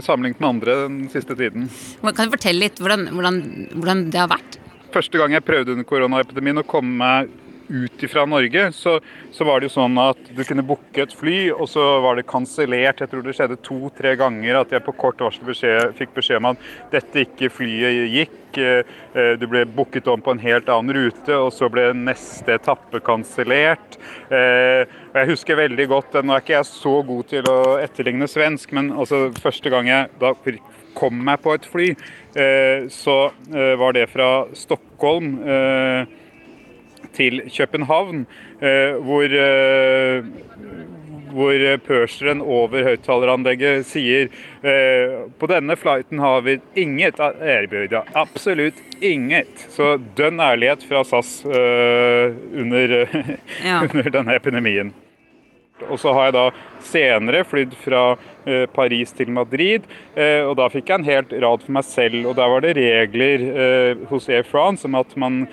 sammenlignet 0.00 0.40
med 0.40 0.48
andre 0.48 0.76
den 0.86 1.08
siste 1.12 1.34
tiden. 1.36 1.66
Kan 2.00 2.30
du 2.30 2.36
fortelle 2.36 2.62
litt 2.62 2.78
hvordan, 2.78 3.10
hvordan, 3.12 3.42
hvordan 3.74 4.06
det 4.14 4.22
har 4.22 4.30
vært? 4.30 4.56
Første 4.94 5.20
gang 5.20 5.34
jeg 5.34 5.44
prøvde 5.44 5.74
under 5.74 5.84
koronaepidemien 5.84 6.62
å 6.62 6.64
komme 6.64 6.94
meg 7.02 7.34
ut 7.68 8.04
fra 8.10 8.24
Norge, 8.26 8.72
så, 8.72 8.98
så, 9.32 9.44
var 9.44 9.60
det 9.60 9.68
jo 9.68 9.74
sånn 9.76 9.98
at 10.00 10.20
du 10.34 10.42
kunne 10.46 10.64
booke 10.66 11.02
et 11.04 11.14
fly, 11.14 11.50
og 11.52 11.68
så 11.70 11.84
var 12.04 12.18
det 12.18 12.28
kansellert. 12.28 13.02
Jeg 13.02 13.12
tror 13.12 13.24
det 13.24 13.34
skjedde 13.36 13.60
to-tre 13.64 14.14
ganger 14.18 14.62
at 14.62 14.72
jeg 14.74 14.84
på 14.86 14.94
kort 14.98 15.20
varsel 15.22 15.46
beskjed, 15.48 15.94
fikk 15.98 16.14
beskjed 16.16 16.40
om 16.40 16.52
at 16.52 16.68
dette 16.94 17.24
ikke 17.26 17.50
flyet 17.52 18.08
gikk. 18.14 18.36
Eh, 18.58 19.34
du 19.38 19.44
ble 19.50 19.64
booket 19.68 20.08
om 20.08 20.22
på 20.24 20.32
en 20.34 20.42
helt 20.42 20.70
annen 20.72 20.96
rute, 20.96 21.34
og 21.36 21.52
så 21.54 21.68
ble 21.72 21.90
neste 21.96 22.56
etappe 22.56 23.02
kansellert. 23.04 23.98
Eh, 24.32 24.88
jeg 25.14 25.32
husker 25.32 25.60
veldig 25.60 25.88
godt, 25.90 26.16
Nå 26.22 26.34
er 26.34 26.42
ikke 26.42 26.56
jeg 26.56 26.70
så 26.70 26.94
god 27.06 27.28
til 27.30 27.48
å 27.52 27.58
etterligne 27.82 28.28
svensk, 28.30 28.72
men 28.76 28.90
altså 28.96 29.28
første 29.36 29.72
gang 29.72 29.90
jeg 29.90 30.08
da 30.20 30.32
kom 30.98 31.20
meg 31.24 31.42
på 31.44 31.52
et 31.54 31.68
fly, 31.68 31.90
eh, 32.34 32.88
så 32.90 33.28
var 33.48 33.94
det 33.94 34.08
fra 34.10 34.48
Stockholm 34.56 35.36
til 37.18 37.42
København, 37.50 38.26
eh, 38.62 38.94
hvor, 39.02 39.24
eh, 39.24 40.24
hvor 41.34 41.64
pørseren 41.86 42.40
over 42.40 42.86
høyttaleranlegget 42.86 43.86
sier 43.86 44.30
eh, 44.62 45.18
på 45.38 45.50
denne 45.50 45.76
flighten 45.76 46.22
har 46.22 46.46
vi 46.46 46.58
inget 46.78 47.20
erbjud. 47.20 47.98
Absolutt 48.14 48.80
inget. 49.02 49.66
Så 49.74 49.96
dønn 50.18 50.40
ærlighet 50.40 50.86
fra 50.88 51.04
SAS 51.04 51.42
under, 51.44 52.96
ja. 53.64 53.82
under 53.90 54.10
denne 54.14 54.38
epidemien. 54.38 54.94
Og 55.86 55.98
så 56.00 56.12
har 56.14 56.28
jeg 56.28 56.36
da 56.36 56.44
senere 56.88 57.44
flydd 57.46 57.74
fra 57.84 58.02
eh, 58.48 58.64
Paris 58.74 59.12
til 59.16 59.30
Madrid, 59.34 59.86
eh, 60.18 60.42
og 60.42 60.56
da 60.58 60.68
fikk 60.72 60.90
jeg 60.90 61.00
en 61.00 61.08
helt 61.08 61.34
rad 61.44 61.64
for 61.64 61.76
meg 61.78 61.86
selv. 61.86 62.18
Og 62.26 62.36
der 62.38 62.52
var 62.52 62.64
det 62.64 62.74
regler 62.78 63.46
eh, 63.52 64.04
hos 64.10 64.28
Air 64.32 64.46
France 64.48 64.88
om 64.88 64.98
at 64.98 65.14
man 65.20 65.44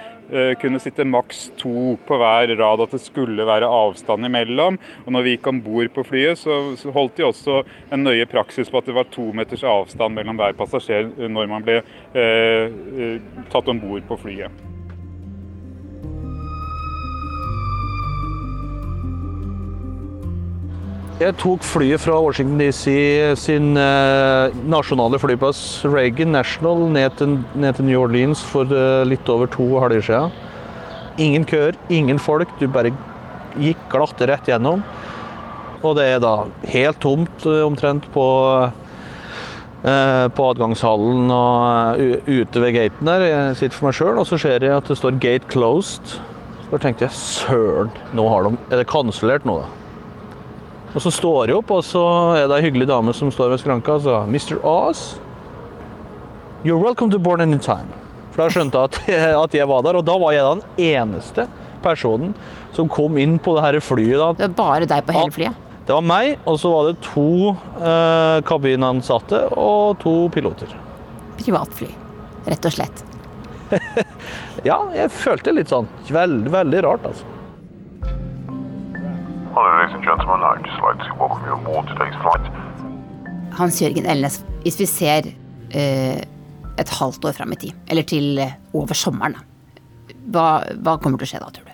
kunne 0.62 0.80
sitte 0.82 1.06
maks 1.06 1.50
to 1.60 1.96
på 2.08 2.18
hver 2.20 2.54
rad, 2.58 2.82
at 2.82 2.94
det 2.96 3.02
skulle 3.04 3.46
være 3.48 3.70
avstand 3.70 4.26
imellom. 4.26 4.80
Og 5.06 5.14
når 5.14 5.26
vi 5.26 5.36
gikk 5.36 5.50
om 5.52 5.62
bord 5.66 5.92
på 5.96 6.06
flyet, 6.08 6.42
så, 6.42 6.60
holdt 6.96 7.18
de 7.20 7.28
også 7.28 7.62
en 7.94 8.06
nøye 8.06 8.28
praksis 8.30 8.72
på 8.72 8.82
at 8.82 8.90
det 8.90 8.98
var 8.98 9.10
to 9.14 9.32
meters 9.38 9.66
avstand 9.68 10.18
mellom 10.18 10.40
hver 10.40 10.58
passasjer 10.58 11.12
når 11.30 11.52
man 11.52 11.66
ble 11.66 11.82
eh, 12.18 13.20
tatt 13.54 13.70
om 13.72 13.82
bord 13.82 14.08
på 14.10 14.24
flyet. 14.26 14.75
Jeg 21.16 21.38
tok 21.40 21.64
flyet 21.64 22.02
fra 22.04 22.18
Washington 22.20 22.58
DC 22.60 22.92
sin 23.40 23.78
eh, 23.80 24.56
nasjonale 24.68 25.16
flyplass 25.16 25.86
Reagan 25.88 26.34
National 26.36 26.90
ned 26.92 27.14
til, 27.16 27.38
ned 27.56 27.78
til 27.78 27.88
New 27.88 28.02
Orleans 28.02 28.42
for 28.44 28.68
eh, 28.68 29.06
litt 29.08 29.32
over 29.32 29.48
to 29.48 29.64
halvår 29.80 30.04
siden. 30.04 30.34
Ingen 31.24 31.46
køer, 31.48 31.78
ingen 31.88 32.20
folk. 32.20 32.52
Du 32.60 32.68
bare 32.68 32.92
gikk 33.56 33.86
glatt 33.94 34.26
rett 34.28 34.50
gjennom. 34.52 34.84
Og 35.88 35.96
det 35.96 36.10
er 36.18 36.20
da 36.20 36.34
helt 36.74 37.00
tomt 37.00 37.48
eh, 37.48 37.64
omtrent 37.64 38.12
på, 38.12 38.28
på 39.86 40.50
adgangshallen 40.50 41.32
og 41.32 42.28
ute 42.28 42.66
ved 42.66 42.76
gaten 42.76 43.08
der. 43.14 43.26
Jeg 43.30 43.56
sitter 43.62 43.78
for 43.78 43.88
meg 43.88 43.98
sjøl, 44.02 44.20
og 44.20 44.28
så 44.28 44.42
ser 44.42 44.68
jeg 44.68 44.76
at 44.82 44.92
det 44.92 45.00
står 45.00 45.16
'gate 45.16 45.48
closed'. 45.48 46.20
Så 46.68 46.84
tenkte 46.84 47.08
jeg 47.08 47.16
søren, 47.16 47.96
nå 48.12 48.28
har 48.28 48.50
de, 48.50 48.58
er 48.68 48.84
det 48.84 48.90
kansellert 48.92 49.48
nå, 49.48 49.62
da? 49.64 49.85
Og 50.96 51.04
så 51.04 51.12
står 51.12 51.52
jeg 51.52 51.60
opp, 51.60 51.74
og 51.76 51.84
så 51.84 52.02
er 52.40 52.48
det 52.48 52.56
ei 52.56 52.66
hyggelig 52.70 52.88
dame 52.88 53.14
som 53.16 53.32
står 53.34 53.52
ved 53.52 53.60
skranka 53.60 53.98
og 53.98 54.06
sa 54.06 54.22
Mr. 54.30 54.62
Oz, 54.64 55.18
you're 56.64 56.80
welcome 56.80 57.12
to 57.12 57.20
Born 57.20 57.44
Anytime. 57.44 57.92
For 58.32 58.46
da 58.46 58.48
skjønte 58.54 58.80
jeg 58.80 58.88
at, 58.88 59.36
at 59.44 59.58
jeg 59.60 59.68
var 59.68 59.84
der, 59.84 60.00
og 60.00 60.08
da 60.08 60.16
var 60.22 60.36
jeg 60.36 60.48
den 60.48 60.64
eneste 60.88 61.50
personen 61.84 62.32
som 62.76 62.88
kom 62.92 63.20
inn 63.20 63.36
på 63.44 63.58
det 63.58 63.68
her 63.68 63.80
flyet. 63.84 64.16
da. 64.22 64.32
Det 64.40 64.48
var 64.54 64.56
bare 64.62 64.90
deg 64.90 65.06
på 65.08 65.18
hele 65.20 65.36
flyet? 65.36 65.62
Det 65.86 65.94
var 65.94 66.08
meg, 66.08 66.40
og 66.50 66.56
så 66.58 66.72
var 66.74 66.88
det 66.88 66.96
to 67.06 67.52
eh, 67.52 68.40
kabinansatte 68.48 69.44
og 69.54 70.00
to 70.02 70.16
piloter. 70.34 70.72
Privatfly, 71.38 71.92
rett 72.48 72.72
og 72.72 72.80
slett. 72.80 73.06
Ja, 74.66 74.80
jeg 74.96 75.12
følte 75.14 75.52
litt 75.54 75.70
sånn. 75.70 75.86
Veldig, 76.10 76.50
veldig 76.50 76.80
rart, 76.82 77.04
altså. 77.06 77.28
Hello, 79.54 79.85
Hans 83.58 83.82
Jørgen 83.82 84.06
Elnes, 84.06 84.42
hvis 84.62 84.78
vi 84.78 84.88
ser 84.90 85.30
eh, 85.74 86.22
et 86.78 86.92
halvt 87.00 87.26
år 87.26 87.34
fram 87.38 87.56
i 87.56 87.60
tid, 87.64 87.74
eller 87.90 88.06
til 88.06 88.38
eh, 88.44 88.54
over 88.78 88.98
sommeren. 88.98 89.40
Hva, 90.30 90.62
hva 90.82 90.98
kommer 91.02 91.22
til 91.22 91.26
å 91.26 91.32
skje 91.32 91.42
da, 91.42 91.50
tror 91.56 91.70
du? 91.70 91.74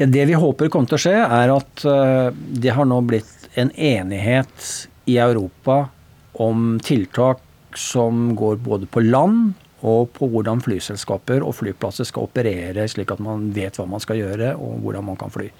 Ja, 0.00 0.08
det 0.10 0.26
vi 0.26 0.34
håper 0.34 0.72
kommer 0.74 0.90
til 0.90 0.98
å 0.98 1.04
skje, 1.04 1.16
er 1.22 1.54
at 1.54 1.86
eh, 1.86 2.28
det 2.34 2.74
har 2.74 2.88
nå 2.90 2.98
blitt 3.06 3.48
en 3.60 3.70
enighet 3.70 4.70
i 5.06 5.20
Europa 5.22 5.84
om 6.42 6.80
tiltak 6.82 7.44
som 7.78 8.32
går 8.34 8.58
både 8.64 8.90
på 8.90 9.04
land 9.06 9.52
og 9.86 10.10
på 10.16 10.26
hvordan 10.32 10.62
flyselskaper 10.64 11.44
og 11.44 11.54
flyplasser 11.60 12.08
skal 12.08 12.26
operere, 12.26 12.88
slik 12.90 13.12
at 13.14 13.22
man 13.22 13.50
vet 13.54 13.78
hva 13.78 13.86
man 13.86 14.02
skal 14.02 14.18
gjøre 14.18 14.54
og 14.56 14.80
hvordan 14.82 15.12
man 15.12 15.20
kan 15.20 15.30
fly. 15.34 15.50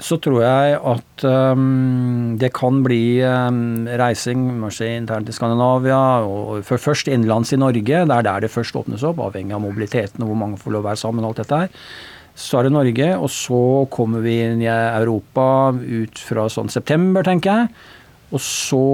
Så 0.00 0.16
tror 0.22 0.40
jeg 0.42 0.76
at 0.76 1.24
um, 1.28 2.36
det 2.40 2.52
kan 2.56 2.80
bli 2.84 3.20
um, 3.20 3.84
reising 4.00 4.46
internt 4.86 5.28
i 5.28 5.34
Skandinavia, 5.36 6.24
og 6.24 6.64
først 6.64 7.08
innenlands 7.08 7.52
i 7.52 7.60
Norge. 7.60 7.84
Det 7.84 8.16
er 8.16 8.24
der 8.24 8.40
det 8.46 8.50
først 8.50 8.76
åpnes 8.80 9.04
opp, 9.04 9.20
avhengig 9.20 9.54
av 9.54 9.60
mobiliteten 9.60 10.24
og 10.24 10.32
hvor 10.32 10.40
mange 10.40 10.60
får 10.60 10.72
lov 10.72 10.86
å 10.86 10.88
være 10.88 11.02
sammen. 11.04 11.24
og 11.24 11.34
alt 11.34 11.44
dette 11.44 11.60
her. 11.64 11.70
Så 12.40 12.58
er 12.58 12.66
det 12.66 12.72
Norge, 12.72 13.08
og 13.18 13.28
så 13.28 13.62
kommer 13.92 14.24
vi 14.24 14.38
inn 14.40 14.62
i 14.64 14.70
Europa 14.70 15.74
ut 15.76 16.20
fra 16.24 16.48
sånn 16.48 16.72
september, 16.72 17.26
tenker 17.26 17.50
jeg. 17.50 17.72
Og 18.30 18.38
så, 18.38 18.84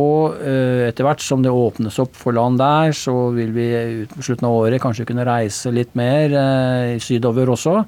eh, 0.40 0.88
etter 0.88 1.04
hvert 1.04 1.20
som 1.20 1.42
det 1.44 1.52
åpnes 1.52 1.98
opp 2.00 2.16
for 2.16 2.32
land 2.32 2.58
der, 2.58 2.94
så 2.96 3.34
vil 3.36 3.52
vi 3.52 3.68
ut 4.02 4.14
på 4.16 4.24
slutten 4.24 4.48
av 4.48 4.56
året 4.62 4.80
kanskje 4.80 5.04
kunne 5.06 5.26
reise 5.28 5.72
litt 5.74 5.92
mer 5.94 6.32
eh, 6.32 6.96
sydover 6.98 7.52
også. 7.52 7.84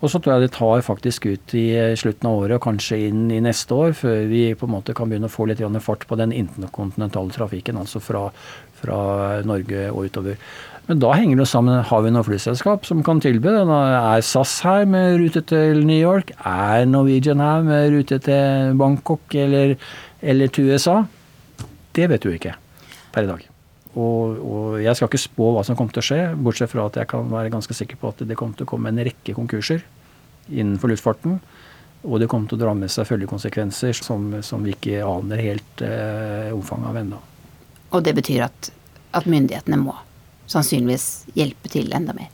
Og 0.00 0.08
så 0.08 0.16
tror 0.16 0.36
jeg 0.38 0.46
det 0.46 0.54
tar 0.56 0.80
faktisk 0.84 1.26
ut 1.28 1.54
i 1.58 1.66
eh, 1.76 1.94
slutten 1.98 2.30
av 2.30 2.38
året 2.40 2.56
og 2.56 2.64
kanskje 2.64 3.02
inn 3.10 3.26
i 3.32 3.42
neste 3.44 3.76
år 3.76 3.92
før 3.98 4.24
vi 4.30 4.46
på 4.56 4.68
en 4.68 4.72
måte 4.72 4.94
kan 4.96 5.10
begynne 5.10 5.28
å 5.28 5.32
få 5.32 5.46
litt 5.50 5.60
fart 5.84 6.06
på 6.08 6.16
den 6.16 6.32
interkontinentale 6.32 7.34
trafikken, 7.36 7.76
altså 7.76 8.00
fra, 8.00 8.30
fra 8.80 9.00
Norge 9.44 9.90
og 9.92 10.08
utover. 10.08 10.40
Men 10.88 11.02
da 11.04 11.12
henger 11.14 11.38
det 11.38 11.46
sammen. 11.46 11.84
Har 11.86 12.02
vi 12.02 12.10
noe 12.10 12.26
flyselskap 12.26 12.88
som 12.88 13.04
kan 13.06 13.20
tilby 13.22 13.52
det? 13.52 13.62
Er 13.68 14.24
SAS 14.26 14.56
her 14.66 14.88
med 14.90 15.20
rute 15.20 15.44
til 15.46 15.84
New 15.84 16.00
York? 16.00 16.32
Er 16.40 16.88
Norwegian 16.88 17.44
her 17.44 17.62
med 17.68 17.92
rute 17.94 18.18
til 18.24 18.74
Bangkok 18.80 19.36
eller, 19.38 19.76
eller 20.18 20.50
til 20.50 20.72
USA? 20.72 21.02
Det 21.94 22.10
vet 22.10 22.24
du 22.24 22.32
ikke 22.32 22.56
per 23.12 23.26
i 23.26 23.30
dag. 23.30 23.49
Og, 23.98 24.36
og 24.38 24.76
jeg 24.78 24.94
skal 24.96 25.10
ikke 25.10 25.22
spå 25.22 25.48
hva 25.56 25.64
som 25.66 25.78
kommer 25.78 25.94
til 25.94 26.02
å 26.02 26.06
skje, 26.06 26.20
bortsett 26.38 26.70
fra 26.70 26.86
at 26.86 26.98
jeg 27.00 27.10
kan 27.10 27.30
være 27.30 27.50
ganske 27.50 27.74
sikker 27.74 27.98
på 27.98 28.12
at 28.12 28.22
det 28.22 28.36
kommer 28.38 28.58
til 28.58 28.68
å 28.68 28.70
komme 28.70 28.92
en 28.92 29.02
rekke 29.02 29.34
konkurser 29.34 29.82
innenfor 30.50 30.92
luftfarten. 30.92 31.40
Og 32.06 32.20
det 32.22 32.30
kommer 32.32 32.48
til 32.48 32.56
å 32.56 32.62
dra 32.62 32.74
med 32.76 32.92
seg 32.92 33.08
følgekonsekvenser 33.10 33.98
som, 33.98 34.30
som 34.46 34.62
vi 34.64 34.72
ikke 34.76 35.02
aner 35.04 35.42
helt 35.42 35.82
eh, 35.84 36.48
omfanget 36.54 36.92
av 36.92 37.00
ennå. 37.02 37.18
Og 37.90 38.04
det 38.06 38.14
betyr 38.16 38.46
at, 38.46 38.70
at 39.18 39.26
myndighetene 39.28 39.80
må 39.82 39.96
sannsynligvis 40.50 41.08
hjelpe 41.36 41.70
til 41.70 41.90
enda 41.94 42.14
mer. 42.16 42.30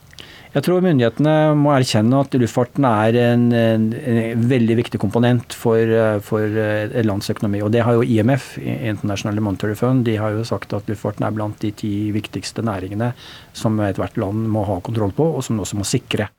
Jeg 0.57 0.63
tror 0.65 0.81
myndighetene 0.81 1.31
må 1.53 1.69
erkjenne 1.69 2.17
at 2.17 2.33
luftfarten 2.41 2.85
er 2.89 3.13
en, 3.21 3.41
en, 3.53 3.83
en 3.93 4.45
veldig 4.49 4.77
viktig 4.79 4.97
komponent 4.97 5.53
for, 5.53 5.77
eh, 5.77 6.15
for 6.25 6.41
eh, 6.49 6.87
et 6.87 7.05
lands 7.05 7.29
økonomi. 7.29 7.59
Og 7.61 7.69
det 7.75 7.83
har 7.85 7.93
jo 7.93 8.01
IMF, 8.01 8.55
International 8.65 9.37
Monetary 9.45 9.75
Fund, 9.77 10.01
de 10.07 10.15
har 10.17 10.33
jo 10.33 10.41
sagt 10.47 10.73
at 10.73 10.89
luftfarten 10.89 11.27
er 11.27 11.35
blant 11.37 11.61
de 11.61 11.69
ti 11.77 11.91
viktigste 12.15 12.65
næringene 12.65 13.11
som 13.53 13.77
ethvert 13.85 14.17
land 14.17 14.49
må 14.49 14.65
ha 14.65 14.79
kontroll 14.81 15.13
på, 15.13 15.29
og 15.37 15.45
som 15.45 15.61
også 15.61 15.77
må 15.77 15.85
sikre. 15.85 16.31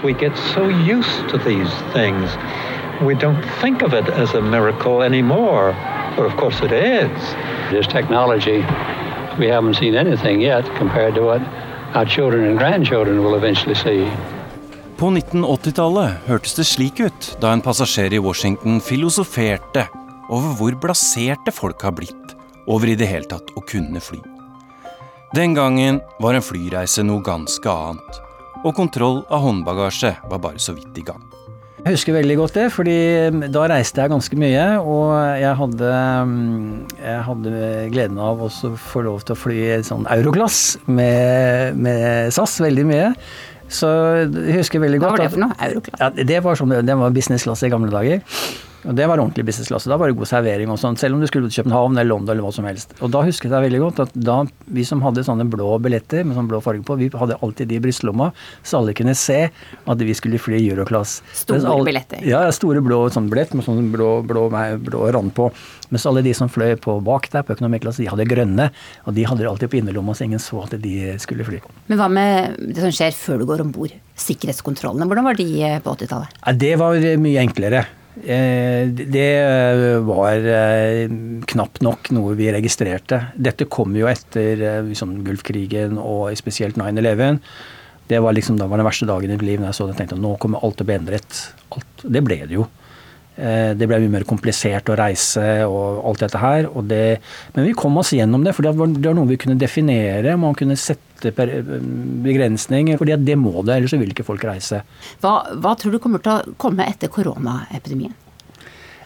We 0.00 0.16
get 0.16 0.32
so 0.54 0.64
used 0.64 1.28
to 1.28 1.36
these 1.44 1.76
things, 1.92 2.40
we 3.04 3.20
don't 3.20 3.44
think 3.60 3.82
of 3.82 3.92
it 3.92 4.08
as 4.16 4.32
a 4.32 4.40
miracle 4.40 5.02
anymore. 5.04 5.76
But 6.16 6.24
of 6.24 6.40
course 6.40 6.64
it 6.64 6.72
is. 6.72 7.36
There's 7.68 7.86
technology, 7.86 8.64
we 9.36 9.52
haven't 9.52 9.74
seen 9.74 9.94
anything 9.94 10.40
yet 10.40 10.64
compared 10.80 11.14
to 11.16 11.22
what 11.22 11.42
På 14.98 15.10
1980-tallet 15.14 16.26
hørtes 16.26 16.56
det 16.58 16.66
slik 16.68 17.00
ut 17.00 17.28
da 17.40 17.52
en 17.54 17.62
passasjer 17.64 18.16
i 18.16 18.20
Washington 18.22 18.80
filosoferte 18.84 19.86
over 20.28 20.56
hvor 20.58 20.76
blaserte 20.82 21.54
folk 21.54 21.82
har 21.86 21.94
blitt 21.96 22.34
over 22.68 22.92
i 22.92 22.98
det 22.98 23.08
hele 23.08 23.28
tatt 23.30 23.54
å 23.56 23.64
kunne 23.64 24.02
fly. 24.04 24.20
Den 25.32 25.56
gangen 25.56 26.02
var 26.20 26.36
en 26.36 26.44
flyreise 26.44 27.04
noe 27.04 27.24
ganske 27.24 27.72
annet, 27.72 28.20
og 28.64 28.76
kontroll 28.76 29.22
av 29.32 29.44
håndbagasje 29.46 30.14
var 30.28 30.44
bare 30.44 30.60
så 30.60 30.76
vidt 30.76 31.00
i 31.00 31.06
gang. 31.08 31.24
Jeg 31.78 31.94
husker 31.94 32.16
veldig 32.16 32.36
godt 32.40 32.56
det, 32.58 32.64
fordi 32.74 32.96
da 33.54 33.66
reiste 33.70 34.02
jeg 34.02 34.10
ganske 34.10 34.38
mye. 34.40 34.64
Og 34.82 35.12
jeg 35.38 35.54
hadde, 35.60 35.92
jeg 36.98 37.20
hadde 37.28 37.60
gleden 37.94 38.18
av 38.22 38.42
å 38.44 38.50
få 38.50 39.04
lov 39.06 39.22
til 39.26 39.36
å 39.36 39.38
fly 39.38 39.60
sånn 39.86 40.08
Euroglass 40.18 40.62
med, 40.90 41.78
med 41.78 42.34
SAS 42.34 42.58
veldig 42.64 42.86
mye. 42.88 43.12
Så 43.68 43.88
jeg 44.24 44.58
husker 44.58 44.80
veldig 44.82 45.02
godt 45.02 45.12
Hva 45.12 45.16
var 45.16 45.24
det 45.24 45.32
for 45.34 45.44
noe? 45.44 45.58
Euroclass? 45.68 46.00
Ja, 46.02 46.26
det 46.32 46.40
var, 46.44 46.58
sånn, 46.58 46.74
det 46.88 46.98
var 46.98 47.14
businessklasse 47.14 47.68
i 47.68 47.72
gamle 47.72 47.92
dager. 47.94 48.24
Og 48.88 48.96
det 48.96 49.04
var 49.06 49.20
ordentlig 49.20 49.44
businessklasse. 49.44 49.90
Da 49.92 49.98
var 50.00 50.08
det 50.08 50.16
god 50.16 50.30
servering 50.30 50.70
og 50.72 50.78
sånn, 50.80 50.96
selv 50.96 51.14
om 51.16 51.20
du 51.20 51.26
skulle 51.28 51.50
til 51.50 51.60
København 51.62 51.98
eller 51.98 52.08
London 52.08 52.32
eller 52.32 52.46
hva 52.46 52.52
som 52.56 52.64
helst. 52.64 52.94
Og 53.04 53.10
da 53.12 53.20
husket 53.26 53.52
jeg 53.52 53.64
veldig 53.66 53.80
godt 53.82 53.98
at 54.06 54.14
da 54.16 54.38
vi 54.72 54.84
som 54.88 55.02
hadde 55.04 55.24
sånne 55.26 55.44
blå 55.52 55.74
billetter 55.84 56.24
med 56.24 56.38
sånn 56.38 56.48
blå 56.48 56.62
farge 56.64 56.80
på, 56.88 56.96
vi 56.96 57.10
hadde 57.12 57.36
alltid 57.44 57.68
de 57.68 57.76
i 57.76 57.82
brystlomma, 57.84 58.30
så 58.64 58.80
alle 58.80 58.94
kunne 58.96 59.12
se 59.18 59.50
at 59.52 60.04
vi 60.08 60.16
skulle 60.16 60.40
fly 60.40 60.62
Euroclass. 60.70 61.18
Store 61.36 61.60
alle- 61.68 61.84
billetter. 61.90 62.24
Ja, 62.24 62.46
store 62.54 62.80
blå 62.80 63.02
sånn 63.12 63.28
billett 63.28 63.52
med 63.54 63.66
sånn 63.68 63.92
blå, 63.92 64.22
blå, 64.26 64.48
blå 64.80 65.12
rand 65.12 65.34
på. 65.36 65.50
Mens 65.92 66.06
alle 66.08 66.22
de 66.24 66.32
som 66.36 66.48
fløy 66.48 66.74
på 66.80 66.96
bak 67.04 67.28
der 67.32 67.44
på 67.44 67.56
økonomiklasse, 67.56 68.00
de 68.02 68.08
hadde 68.08 68.24
grønne. 68.28 68.70
Og 69.06 69.14
de 69.14 69.24
hadde 69.28 69.44
det 69.44 69.48
alltid 69.52 69.70
på 69.72 69.80
innerlomma, 69.82 70.16
så 70.16 70.24
ingen 70.24 70.40
så 70.40 70.64
at 70.64 70.80
de 70.80 70.96
skulle 71.20 71.44
fly. 71.44 71.60
Men 71.88 72.00
hva 72.00 72.08
med 72.12 72.56
det 72.74 72.80
som 72.80 72.92
skjer 72.92 73.12
før 73.16 73.38
du 73.44 73.46
går 73.52 73.60
om 73.64 73.72
bord? 73.72 73.92
Sikkerhetskontrollene, 74.18 75.06
hvordan 75.08 75.24
var 75.28 75.38
de 75.38 75.46
eh, 75.62 75.78
på 75.84 75.92
80-tallet? 75.96 76.40
Ja, 76.40 76.52
det 76.52 76.74
var 76.80 76.96
mye 77.20 77.44
enklere. 77.44 77.84
Eh, 78.24 78.88
Det 78.88 80.00
var 80.06 80.46
eh, 80.52 81.08
knapt 81.46 81.82
nok 81.84 82.10
noe 82.16 82.34
vi 82.38 82.50
registrerte. 82.54 83.20
Dette 83.36 83.68
kom 83.70 83.94
jo 83.96 84.08
etter 84.10 84.62
eh, 84.62 84.80
liksom, 84.88 85.18
Gulfkrigen 85.26 85.98
og 86.00 86.32
spesielt 86.40 86.78
9-11. 86.80 87.38
Det 88.08 88.22
var 88.24 88.32
liksom, 88.32 88.56
da 88.58 88.66
var 88.66 88.80
den 88.80 88.88
verste 88.88 89.06
dagen 89.08 89.30
i 89.30 89.36
mitt 89.36 89.44
liv 89.44 89.60
når 89.60 89.70
jeg 89.70 89.78
så 89.78 89.86
det 89.90 89.98
tenkte 89.98 90.16
nå 90.16 90.34
kommer 90.40 90.64
alt 90.64 90.78
til 90.78 90.86
å 90.86 90.90
bli 90.90 90.96
endret. 90.96 91.40
Alt. 91.76 92.04
Det 92.04 92.24
ble 92.24 92.40
det 92.46 92.56
jo. 92.56 92.66
Eh, 93.38 93.72
Det 93.78 93.86
ble 93.86 94.00
mye 94.02 94.14
mer 94.16 94.26
komplisert 94.26 94.90
å 94.90 94.96
reise 94.98 95.46
og 95.68 96.02
alt 96.10 96.24
dette 96.24 96.40
her. 96.42 96.66
Og 96.74 96.88
det, 96.90 97.20
men 97.54 97.68
vi 97.68 97.74
kom 97.78 97.96
oss 98.00 98.10
gjennom 98.16 98.42
det, 98.44 98.54
for 98.56 98.66
det 98.66 98.74
var, 98.74 98.90
noe 99.14 99.30
vi 99.30 99.38
kunne 99.38 99.58
definere. 99.58 100.36
Man 100.36 100.56
kunne 100.58 100.76
sette 100.78 101.30
begrensninger. 101.34 102.98
fordi 102.98 103.16
det 103.24 103.36
må 103.38 103.62
det, 103.62 103.76
ellers 103.76 103.94
vil 103.94 104.10
ikke 104.10 104.26
folk 104.26 104.44
reise. 104.44 104.82
Hva, 105.22 105.54
hva 105.54 105.76
tror 105.78 105.94
du 105.94 106.00
kommer 106.02 106.22
til 106.22 106.34
å 106.34 106.56
komme 106.58 106.86
etter 106.88 107.08
koronaepidemien? 107.08 108.14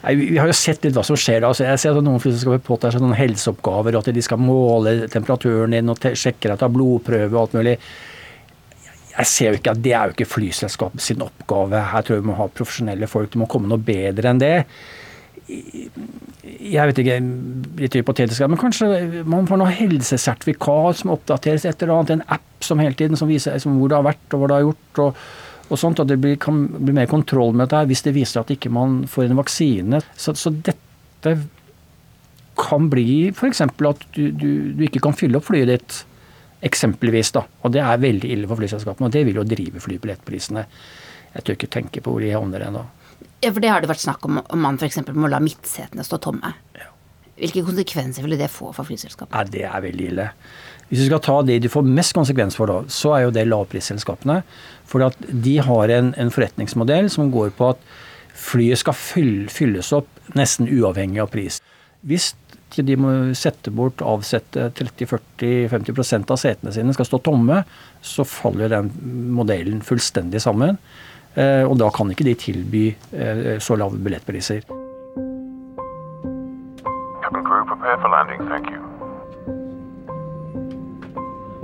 Nei, 0.03 0.17
vi 0.19 0.39
har 0.41 0.49
jo 0.51 0.57
sett 0.57 0.83
litt 0.83 0.97
hva 0.97 1.05
som 1.07 1.17
skjer. 1.17 1.45
Altså, 1.47 1.63
jeg 1.69 1.79
ser 1.79 1.95
at 1.95 2.03
noen 2.03 2.19
skal 2.19 2.59
påta 2.65 2.91
seg 2.91 3.05
noen 3.05 3.15
helseoppgaver, 3.15 3.95
og 3.95 4.03
at 4.03 4.17
de 4.17 4.25
skal 4.25 4.41
måle 4.41 5.07
temperaturen 5.13 5.77
din 5.77 5.93
og 5.93 6.01
sjekke 6.19 6.51
at 6.51 6.59
du 6.59 6.67
har 6.67 6.75
blodprøve 6.75 7.31
og 7.31 7.43
alt 7.45 7.55
mulig. 7.61 7.77
Jeg 9.13 9.29
ser 9.29 9.51
jo 9.51 9.61
ikke 9.61 9.75
at 9.75 9.85
Det 9.85 9.93
er 9.93 10.09
jo 10.09 10.17
ikke 10.17 10.31
flyselskapet 10.31 11.23
oppgave. 11.25 11.85
Her 11.93 12.05
tror 12.05 12.17
jeg 12.17 12.25
vi 12.25 12.31
må 12.31 12.39
ha 12.39 12.49
profesjonelle 12.49 13.09
folk. 13.11 13.33
Det 13.33 13.41
må 13.43 13.49
komme 13.51 13.69
noe 13.69 13.83
bedre 13.83 14.33
enn 14.33 14.41
det. 14.41 14.57
Jeg 15.53 16.89
vet 16.89 17.01
ikke, 17.03 17.19
litt 17.83 17.97
hypotetisk, 17.99 18.45
men 18.49 18.61
kanskje 18.61 19.23
man 19.29 19.49
får 19.51 19.59
noe 19.61 19.75
helsesertifikat 19.75 21.03
som 21.03 21.13
oppdateres, 21.13 21.67
et 21.69 21.83
eller 21.83 21.99
annet, 21.99 22.13
en 22.15 22.37
app 22.39 22.65
som 22.65 22.81
hele 22.81 22.97
tiden 22.97 23.19
som 23.19 23.29
viser 23.29 23.59
som 23.61 23.75
hvor 23.77 23.91
det 23.91 23.99
har 23.99 24.07
vært 24.07 24.33
og 24.37 24.41
hva 24.41 24.49
det 24.49 24.57
har 24.57 24.69
gjort. 24.69 25.03
og, 25.05 25.25
og 25.69 25.81
sånt, 25.81 26.01
og 26.01 26.09
Det 26.09 26.19
blir, 26.21 26.39
kan 26.41 26.63
bli 26.79 26.95
mer 26.97 27.11
kontroll 27.11 27.53
med 27.53 27.67
dette 27.67 27.91
hvis 27.91 28.05
det 28.07 28.15
viser 28.17 28.41
at 28.41 28.55
ikke 28.55 28.73
man 28.73 29.03
får 29.11 29.29
en 29.29 29.41
vaksine. 29.43 30.01
Så, 30.17 30.37
så 30.39 30.55
dette 30.55 31.37
kan 32.63 32.89
bli 32.93 33.33
f.eks. 33.33 33.61
at 33.67 34.09
du, 34.15 34.25
du, 34.31 34.49
du 34.77 34.83
ikke 34.87 35.03
kan 35.05 35.17
fylle 35.17 35.41
opp 35.41 35.51
flyet 35.51 35.73
ditt 35.73 36.03
Eksempelvis, 36.63 37.33
da. 37.35 37.45
Og 37.63 37.75
det 37.75 37.83
er 37.83 38.03
veldig 38.03 38.29
ille 38.37 38.51
for 38.51 38.61
flyselskapene, 38.61 39.09
og 39.09 39.15
det 39.15 39.25
vil 39.27 39.41
jo 39.41 39.47
drive 39.49 39.83
flybillettprisene. 39.83 40.67
Jeg 41.33 41.47
tør 41.47 41.59
ikke 41.59 41.73
tenke 41.79 42.03
på 42.05 42.15
hvor 42.15 42.23
de 42.23 42.33
havner 42.35 42.67
ennå. 42.69 42.85
Ja, 43.43 43.51
for 43.51 43.63
det 43.63 43.71
har 43.73 43.83
det 43.83 43.91
vært 43.91 44.05
snakk 44.05 44.25
om 44.29 44.39
om 44.43 44.63
man 44.63 44.79
f.eks. 44.79 45.01
må 45.15 45.31
la 45.31 45.41
midtsetene 45.43 46.05
stå 46.07 46.21
tomme. 46.23 46.53
Ja. 46.79 46.91
Hvilke 47.43 47.65
konsekvenser 47.67 48.23
ville 48.23 48.39
det 48.39 48.53
få 48.53 48.71
for 48.77 48.87
flyselskapene? 48.87 49.35
Nei, 49.35 49.51
Det 49.51 49.65
er 49.67 49.83
veldig 49.83 50.07
ille. 50.13 50.29
Hvis 50.91 51.01
vi 51.01 51.09
skal 51.09 51.23
ta 51.25 51.39
det 51.49 51.59
de 51.65 51.71
får 51.73 51.87
mest 51.89 52.15
konsekvens 52.15 52.59
for, 52.59 52.69
da, 52.69 52.85
så 52.93 53.15
er 53.17 53.25
jo 53.25 53.35
det 53.35 53.47
lavprisselskapene. 53.49 54.43
For 54.87 55.03
at 55.07 55.17
de 55.19 55.57
har 55.65 55.93
en, 55.97 56.13
en, 56.21 56.31
forretningsmodell 56.31 57.09
som 57.11 57.33
går 57.33 57.55
på 57.57 57.73
at 57.73 57.81
flyet 58.37 58.83
skal 58.83 58.95
fylles 58.95 59.93
opp 59.97 60.37
nesten 60.37 60.69
uavhengig 60.69 61.23
av 61.25 61.33
pris. 61.33 61.59
Hvis 62.07 62.35
de 62.81 62.97
må 62.97 63.13
sette 63.37 63.71
bort, 63.75 64.01
avsette 64.01 64.71
30-40-50% 64.79 66.33
av 66.33 66.41
setene 66.41 66.73
sine, 66.73 66.95
skal 66.97 67.09
stå 67.09 67.21
tomme, 67.29 67.63
så 68.01 68.25
faller 68.25 68.73
den 68.73 68.89
modellen 69.37 69.83
fullstendig 69.85 70.41
sammen. 70.41 70.81
Eh, 71.35 71.65
og 71.65 71.77
da 71.81 71.89
kan 71.93 72.11
ikke 72.13 72.27
de 72.29 72.39
tilby 72.41 72.87
eh, 73.13 73.59
så 73.61 73.77
lave 73.77 74.01
billettpriser. 74.01 74.65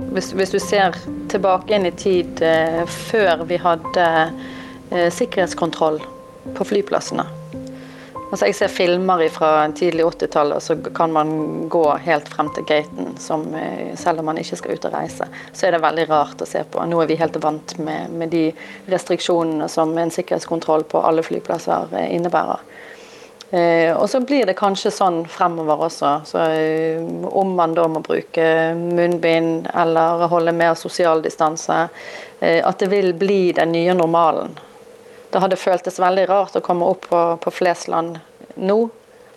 Hvis, 0.09 0.31
hvis, 0.33 0.49
du 0.49 0.59
ser 0.59 0.95
tilbake 1.29 1.75
inn 1.75 1.85
i 1.85 1.93
tid 1.93 2.41
eh, 2.41 2.81
før 2.89 3.45
vi 3.49 3.59
hadde 3.61 4.07
eh, 4.89 5.09
sikkerhetskontroll 5.13 6.01
på 6.57 6.65
flyplassene, 6.65 7.27
Altså 8.29 8.45
jeg 8.45 8.55
ser 8.59 8.69
filmer 8.69 9.23
fra 9.33 9.51
tidlig 9.73 10.03
80-tall, 10.05 10.51
og 10.53 10.61
så 10.61 10.75
kan 10.95 11.13
man 11.13 11.31
gå 11.69 11.81
helt 12.05 12.29
frem 12.29 12.51
til 12.53 12.67
gaten, 12.69 13.15
som, 13.17 13.47
eh, 13.57 13.95
selv 13.97 14.21
om 14.21 14.29
man 14.29 14.37
ikke 14.37 14.59
skal 14.59 14.77
ut 14.77 14.85
og 14.85 14.93
reise. 14.93 15.25
Så 15.51 15.65
er 15.65 15.73
det 15.73 15.81
veldig 15.81 16.05
rart 16.11 16.43
å 16.45 16.47
se 16.47 16.61
på. 16.61 16.83
Nå 16.85 17.01
er 17.01 17.09
vi 17.09 17.17
helt 17.17 17.41
vant 17.41 17.73
med, 17.81 18.13
med 18.13 18.29
de 18.29 18.43
restriksjonene 18.93 19.69
som 19.69 19.97
en 19.97 20.13
sikkerhetskontroll 20.13 20.85
på 20.91 21.01
alle 21.01 21.25
flyplasser 21.25 21.97
eh, 21.97 22.13
innebærer. 22.19 22.61
Eh, 23.51 23.97
og 23.97 24.05
så 24.09 24.19
blir 24.21 24.45
det 24.45 24.53
kanskje 24.59 24.91
sånn 24.93 25.23
fremover 25.25 25.87
også. 25.87 26.13
Så, 26.29 26.45
eh, 26.53 27.01
om 27.33 27.55
man 27.57 27.73
da 27.73 27.87
må 27.89 28.03
bruke 28.05 28.75
munnbind 28.77 29.71
eller 29.73 30.27
holde 30.29 30.53
mer 30.53 30.75
sosial 30.77 31.23
distanse, 31.25 31.87
eh, 32.39 32.61
at 32.61 32.77
det 32.77 32.91
vil 32.93 33.13
bli 33.13 33.51
den 33.51 33.71
nye 33.71 33.93
normalen. 33.97 34.53
Det 35.29 35.41
hadde 35.43 35.59
føltes 35.61 35.99
veldig 36.01 36.25
rart 36.29 36.57
å 36.57 36.63
komme 36.65 36.87
opp 36.89 37.05
på, 37.09 37.21
på 37.43 37.53
Flesland 37.53 38.17
nå 38.59 38.79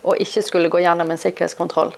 og 0.03 0.19
ikke 0.19 0.43
skulle 0.43 0.71
gå 0.71 0.81
gjennom 0.83 1.11
en 1.13 1.21
sikkerhetskontroll. 1.21 1.93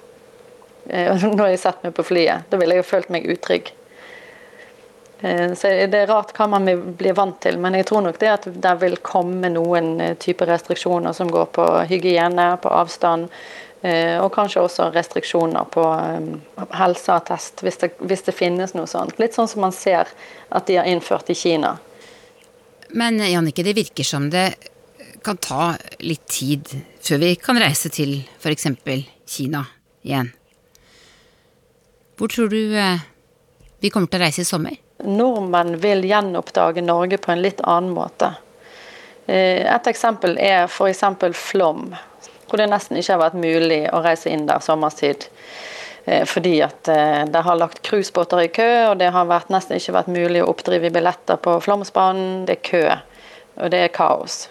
Eh, 0.89 1.25
når 1.37 1.53
jeg 1.53 1.63
setter 1.63 1.89
meg 1.89 1.97
på 1.97 2.05
flyet. 2.05 2.45
Da 2.49 2.59
ville 2.61 2.77
jeg 2.77 2.83
jo 2.83 2.91
følt 2.91 3.11
meg 3.13 3.27
utrygg. 3.31 3.71
Eh, 5.19 5.53
så 5.57 5.73
Det 5.87 6.01
er 6.01 6.11
rart 6.11 6.35
hva 6.37 6.47
man 6.51 6.69
blir 6.97 7.17
vant 7.17 7.39
til, 7.41 7.59
men 7.61 7.77
jeg 7.79 7.89
tror 7.89 8.05
nok 8.05 8.19
det 8.21 8.31
at 8.33 8.49
det 8.67 8.73
vil 8.83 8.97
komme 9.01 9.51
noen 9.53 9.95
type 9.97 10.25
typer 10.27 10.51
restriksjoner 10.53 11.15
som 11.15 11.31
går 11.31 11.53
på 11.55 11.67
hygiene, 11.89 12.55
på 12.61 12.73
avstand, 12.73 13.29
og 13.85 14.31
kanskje 14.33 14.63
også 14.65 14.85
restriksjoner 14.95 15.67
på 15.69 15.83
helseattest, 16.73 17.61
hvis 17.61 17.75
det, 17.77 17.89
hvis 17.99 18.23
det 18.25 18.33
finnes 18.33 18.73
noe 18.73 18.89
sånt. 18.89 19.19
Litt 19.21 19.35
sånn 19.37 19.49
som 19.51 19.61
man 19.61 19.75
ser 19.77 20.09
at 20.49 20.65
de 20.65 20.79
har 20.79 20.89
innført 20.89 21.29
i 21.29 21.35
Kina. 21.37 21.75
Men 22.95 23.19
Jannicke, 23.19 23.63
det 23.63 23.73
virker 23.75 24.03
som 24.07 24.29
det 24.29 24.53
kan 25.23 25.37
ta 25.37 25.73
litt 25.99 26.27
tid 26.31 26.69
før 27.03 27.19
vi 27.19 27.33
kan 27.35 27.57
reise 27.59 27.89
til 27.91 28.21
f.eks. 28.39 28.67
Kina 29.27 29.65
igjen. 30.05 30.29
Hvor 32.15 32.31
tror 32.31 32.47
du 32.53 32.77
eh, 32.77 33.03
vi 33.83 33.91
kommer 33.91 34.07
til 34.07 34.21
å 34.21 34.23
reise 34.23 34.45
i 34.45 34.47
sommer? 34.47 34.77
Nordmenn 35.03 35.75
vil 35.83 36.05
gjenoppdage 36.07 36.85
Norge 36.85 37.19
på 37.19 37.33
en 37.33 37.43
litt 37.43 37.59
annen 37.67 37.91
måte. 37.97 38.31
Eh, 39.25 39.65
et 39.65 39.91
eksempel 39.91 40.37
er 40.39 40.69
f.eks. 40.69 41.03
Flom, 41.35 41.89
hvor 42.47 42.61
det 42.61 42.69
nesten 42.71 43.01
ikke 43.01 43.17
har 43.17 43.23
vært 43.25 43.41
mulig 43.41 43.81
å 43.91 44.03
reise 44.05 44.31
inn 44.31 44.47
der 44.47 44.63
sommerstid. 44.63 45.27
Eh, 46.05 46.25
fordi 46.25 46.61
at 46.61 46.87
eh, 46.87 47.25
det 47.25 47.41
har 47.41 47.55
lagt 47.55 47.81
cruisebåter 47.81 48.41
i 48.41 48.47
kø, 48.47 48.71
og 48.91 48.97
det 49.01 49.09
har 49.09 49.25
vært, 49.29 49.49
nesten 49.53 49.79
ikke 49.79 49.97
vært 49.97 50.11
mulig 50.13 50.43
å 50.43 50.51
oppdrive 50.51 50.91
billetter 50.93 51.39
på 51.41 51.57
Flåmsbanen. 51.65 52.43
Det 52.45 52.59
er 52.59 52.67
kø, 52.69 52.83
og 53.57 53.73
det 53.73 53.81
er 53.87 53.95
kaos. 53.95 54.43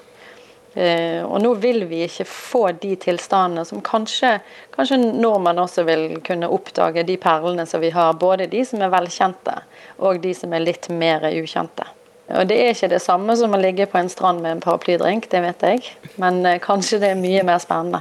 Eh, 0.75 1.23
og 1.23 1.39
nå 1.45 1.53
vil 1.63 1.85
vi 1.87 2.03
ikke 2.09 2.27
få 2.27 2.65
de 2.83 2.97
tilstandene 2.99 3.63
som 3.69 3.83
kanskje, 3.87 4.41
kanskje 4.75 4.99
nordmenn 4.99 5.63
også 5.63 5.87
vil 5.87 6.07
kunne 6.27 6.51
oppdage, 6.51 7.07
de 7.07 7.19
perlene 7.23 7.69
som 7.71 7.85
vi 7.85 7.95
har. 7.95 8.19
Både 8.19 8.51
de 8.51 8.67
som 8.67 8.83
er 8.83 8.91
velkjente, 8.97 9.61
og 10.03 10.25
de 10.27 10.35
som 10.35 10.53
er 10.53 10.67
litt 10.67 10.91
mer 10.91 11.31
ukjente. 11.31 11.87
Og 12.35 12.49
Det 12.49 12.57
er 12.57 12.73
ikke 12.73 12.89
det 12.89 13.03
samme 13.05 13.37
som 13.37 13.53
å 13.53 13.61
ligge 13.61 13.87
på 13.87 14.01
en 14.01 14.09
strand 14.09 14.41
med 14.43 14.57
en 14.57 14.63
paraplydrink, 14.65 15.29
det 15.31 15.43
vet 15.45 15.67
jeg. 15.69 15.91
Men 16.19 16.41
kanskje 16.65 16.99
det 17.03 17.11
er 17.13 17.21
mye 17.21 17.43
mer 17.47 17.61
spennende. 17.63 18.01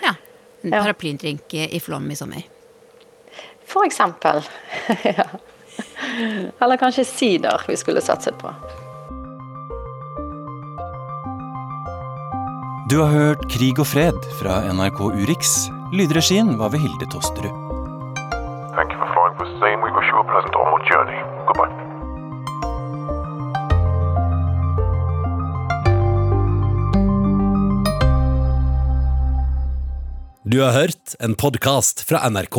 Ja. 0.00 0.16
En 0.64 0.80
paraplydrink 0.80 1.54
i 1.68 1.78
Flåm 1.84 2.08
i 2.10 2.16
sommer. 2.16 2.48
Eksempel. 3.86 4.42
ja. 5.02 5.26
Eller 6.60 6.76
kanskje 6.76 7.04
sider 7.04 7.62
vi 7.68 7.76
skulle 7.76 8.00
satset 8.00 8.38
på. 8.38 8.52
Du 12.90 12.98
har 12.98 13.10
hørt 13.14 13.44
Krig 13.52 13.78
og 13.78 13.86
fred 13.86 14.16
fra 14.40 14.60
NRK 14.66 15.00
Urix. 15.00 15.68
Lydregien 15.94 16.56
var 16.58 16.72
ved 16.74 16.82
Hilde 16.82 17.06
Tosterud. 17.12 17.54
Thank 18.74 18.90
you 18.92 18.98
for 18.98 19.08
flying 19.14 19.36
for 19.38 19.46
Spain. 19.56 19.78
We 19.84 19.90
wish 19.94 20.10
you 20.10 20.18
a 20.18 20.26
pleasant 20.26 20.54
onward 20.58 20.84
journey. 20.90 21.18
Goodbye. 21.46 21.70
Du 30.44 30.60
har 30.60 30.72
hørt 30.72 31.14
en 31.20 31.34
podkast 31.34 32.08
fra 32.08 32.28
NRK. 32.30 32.58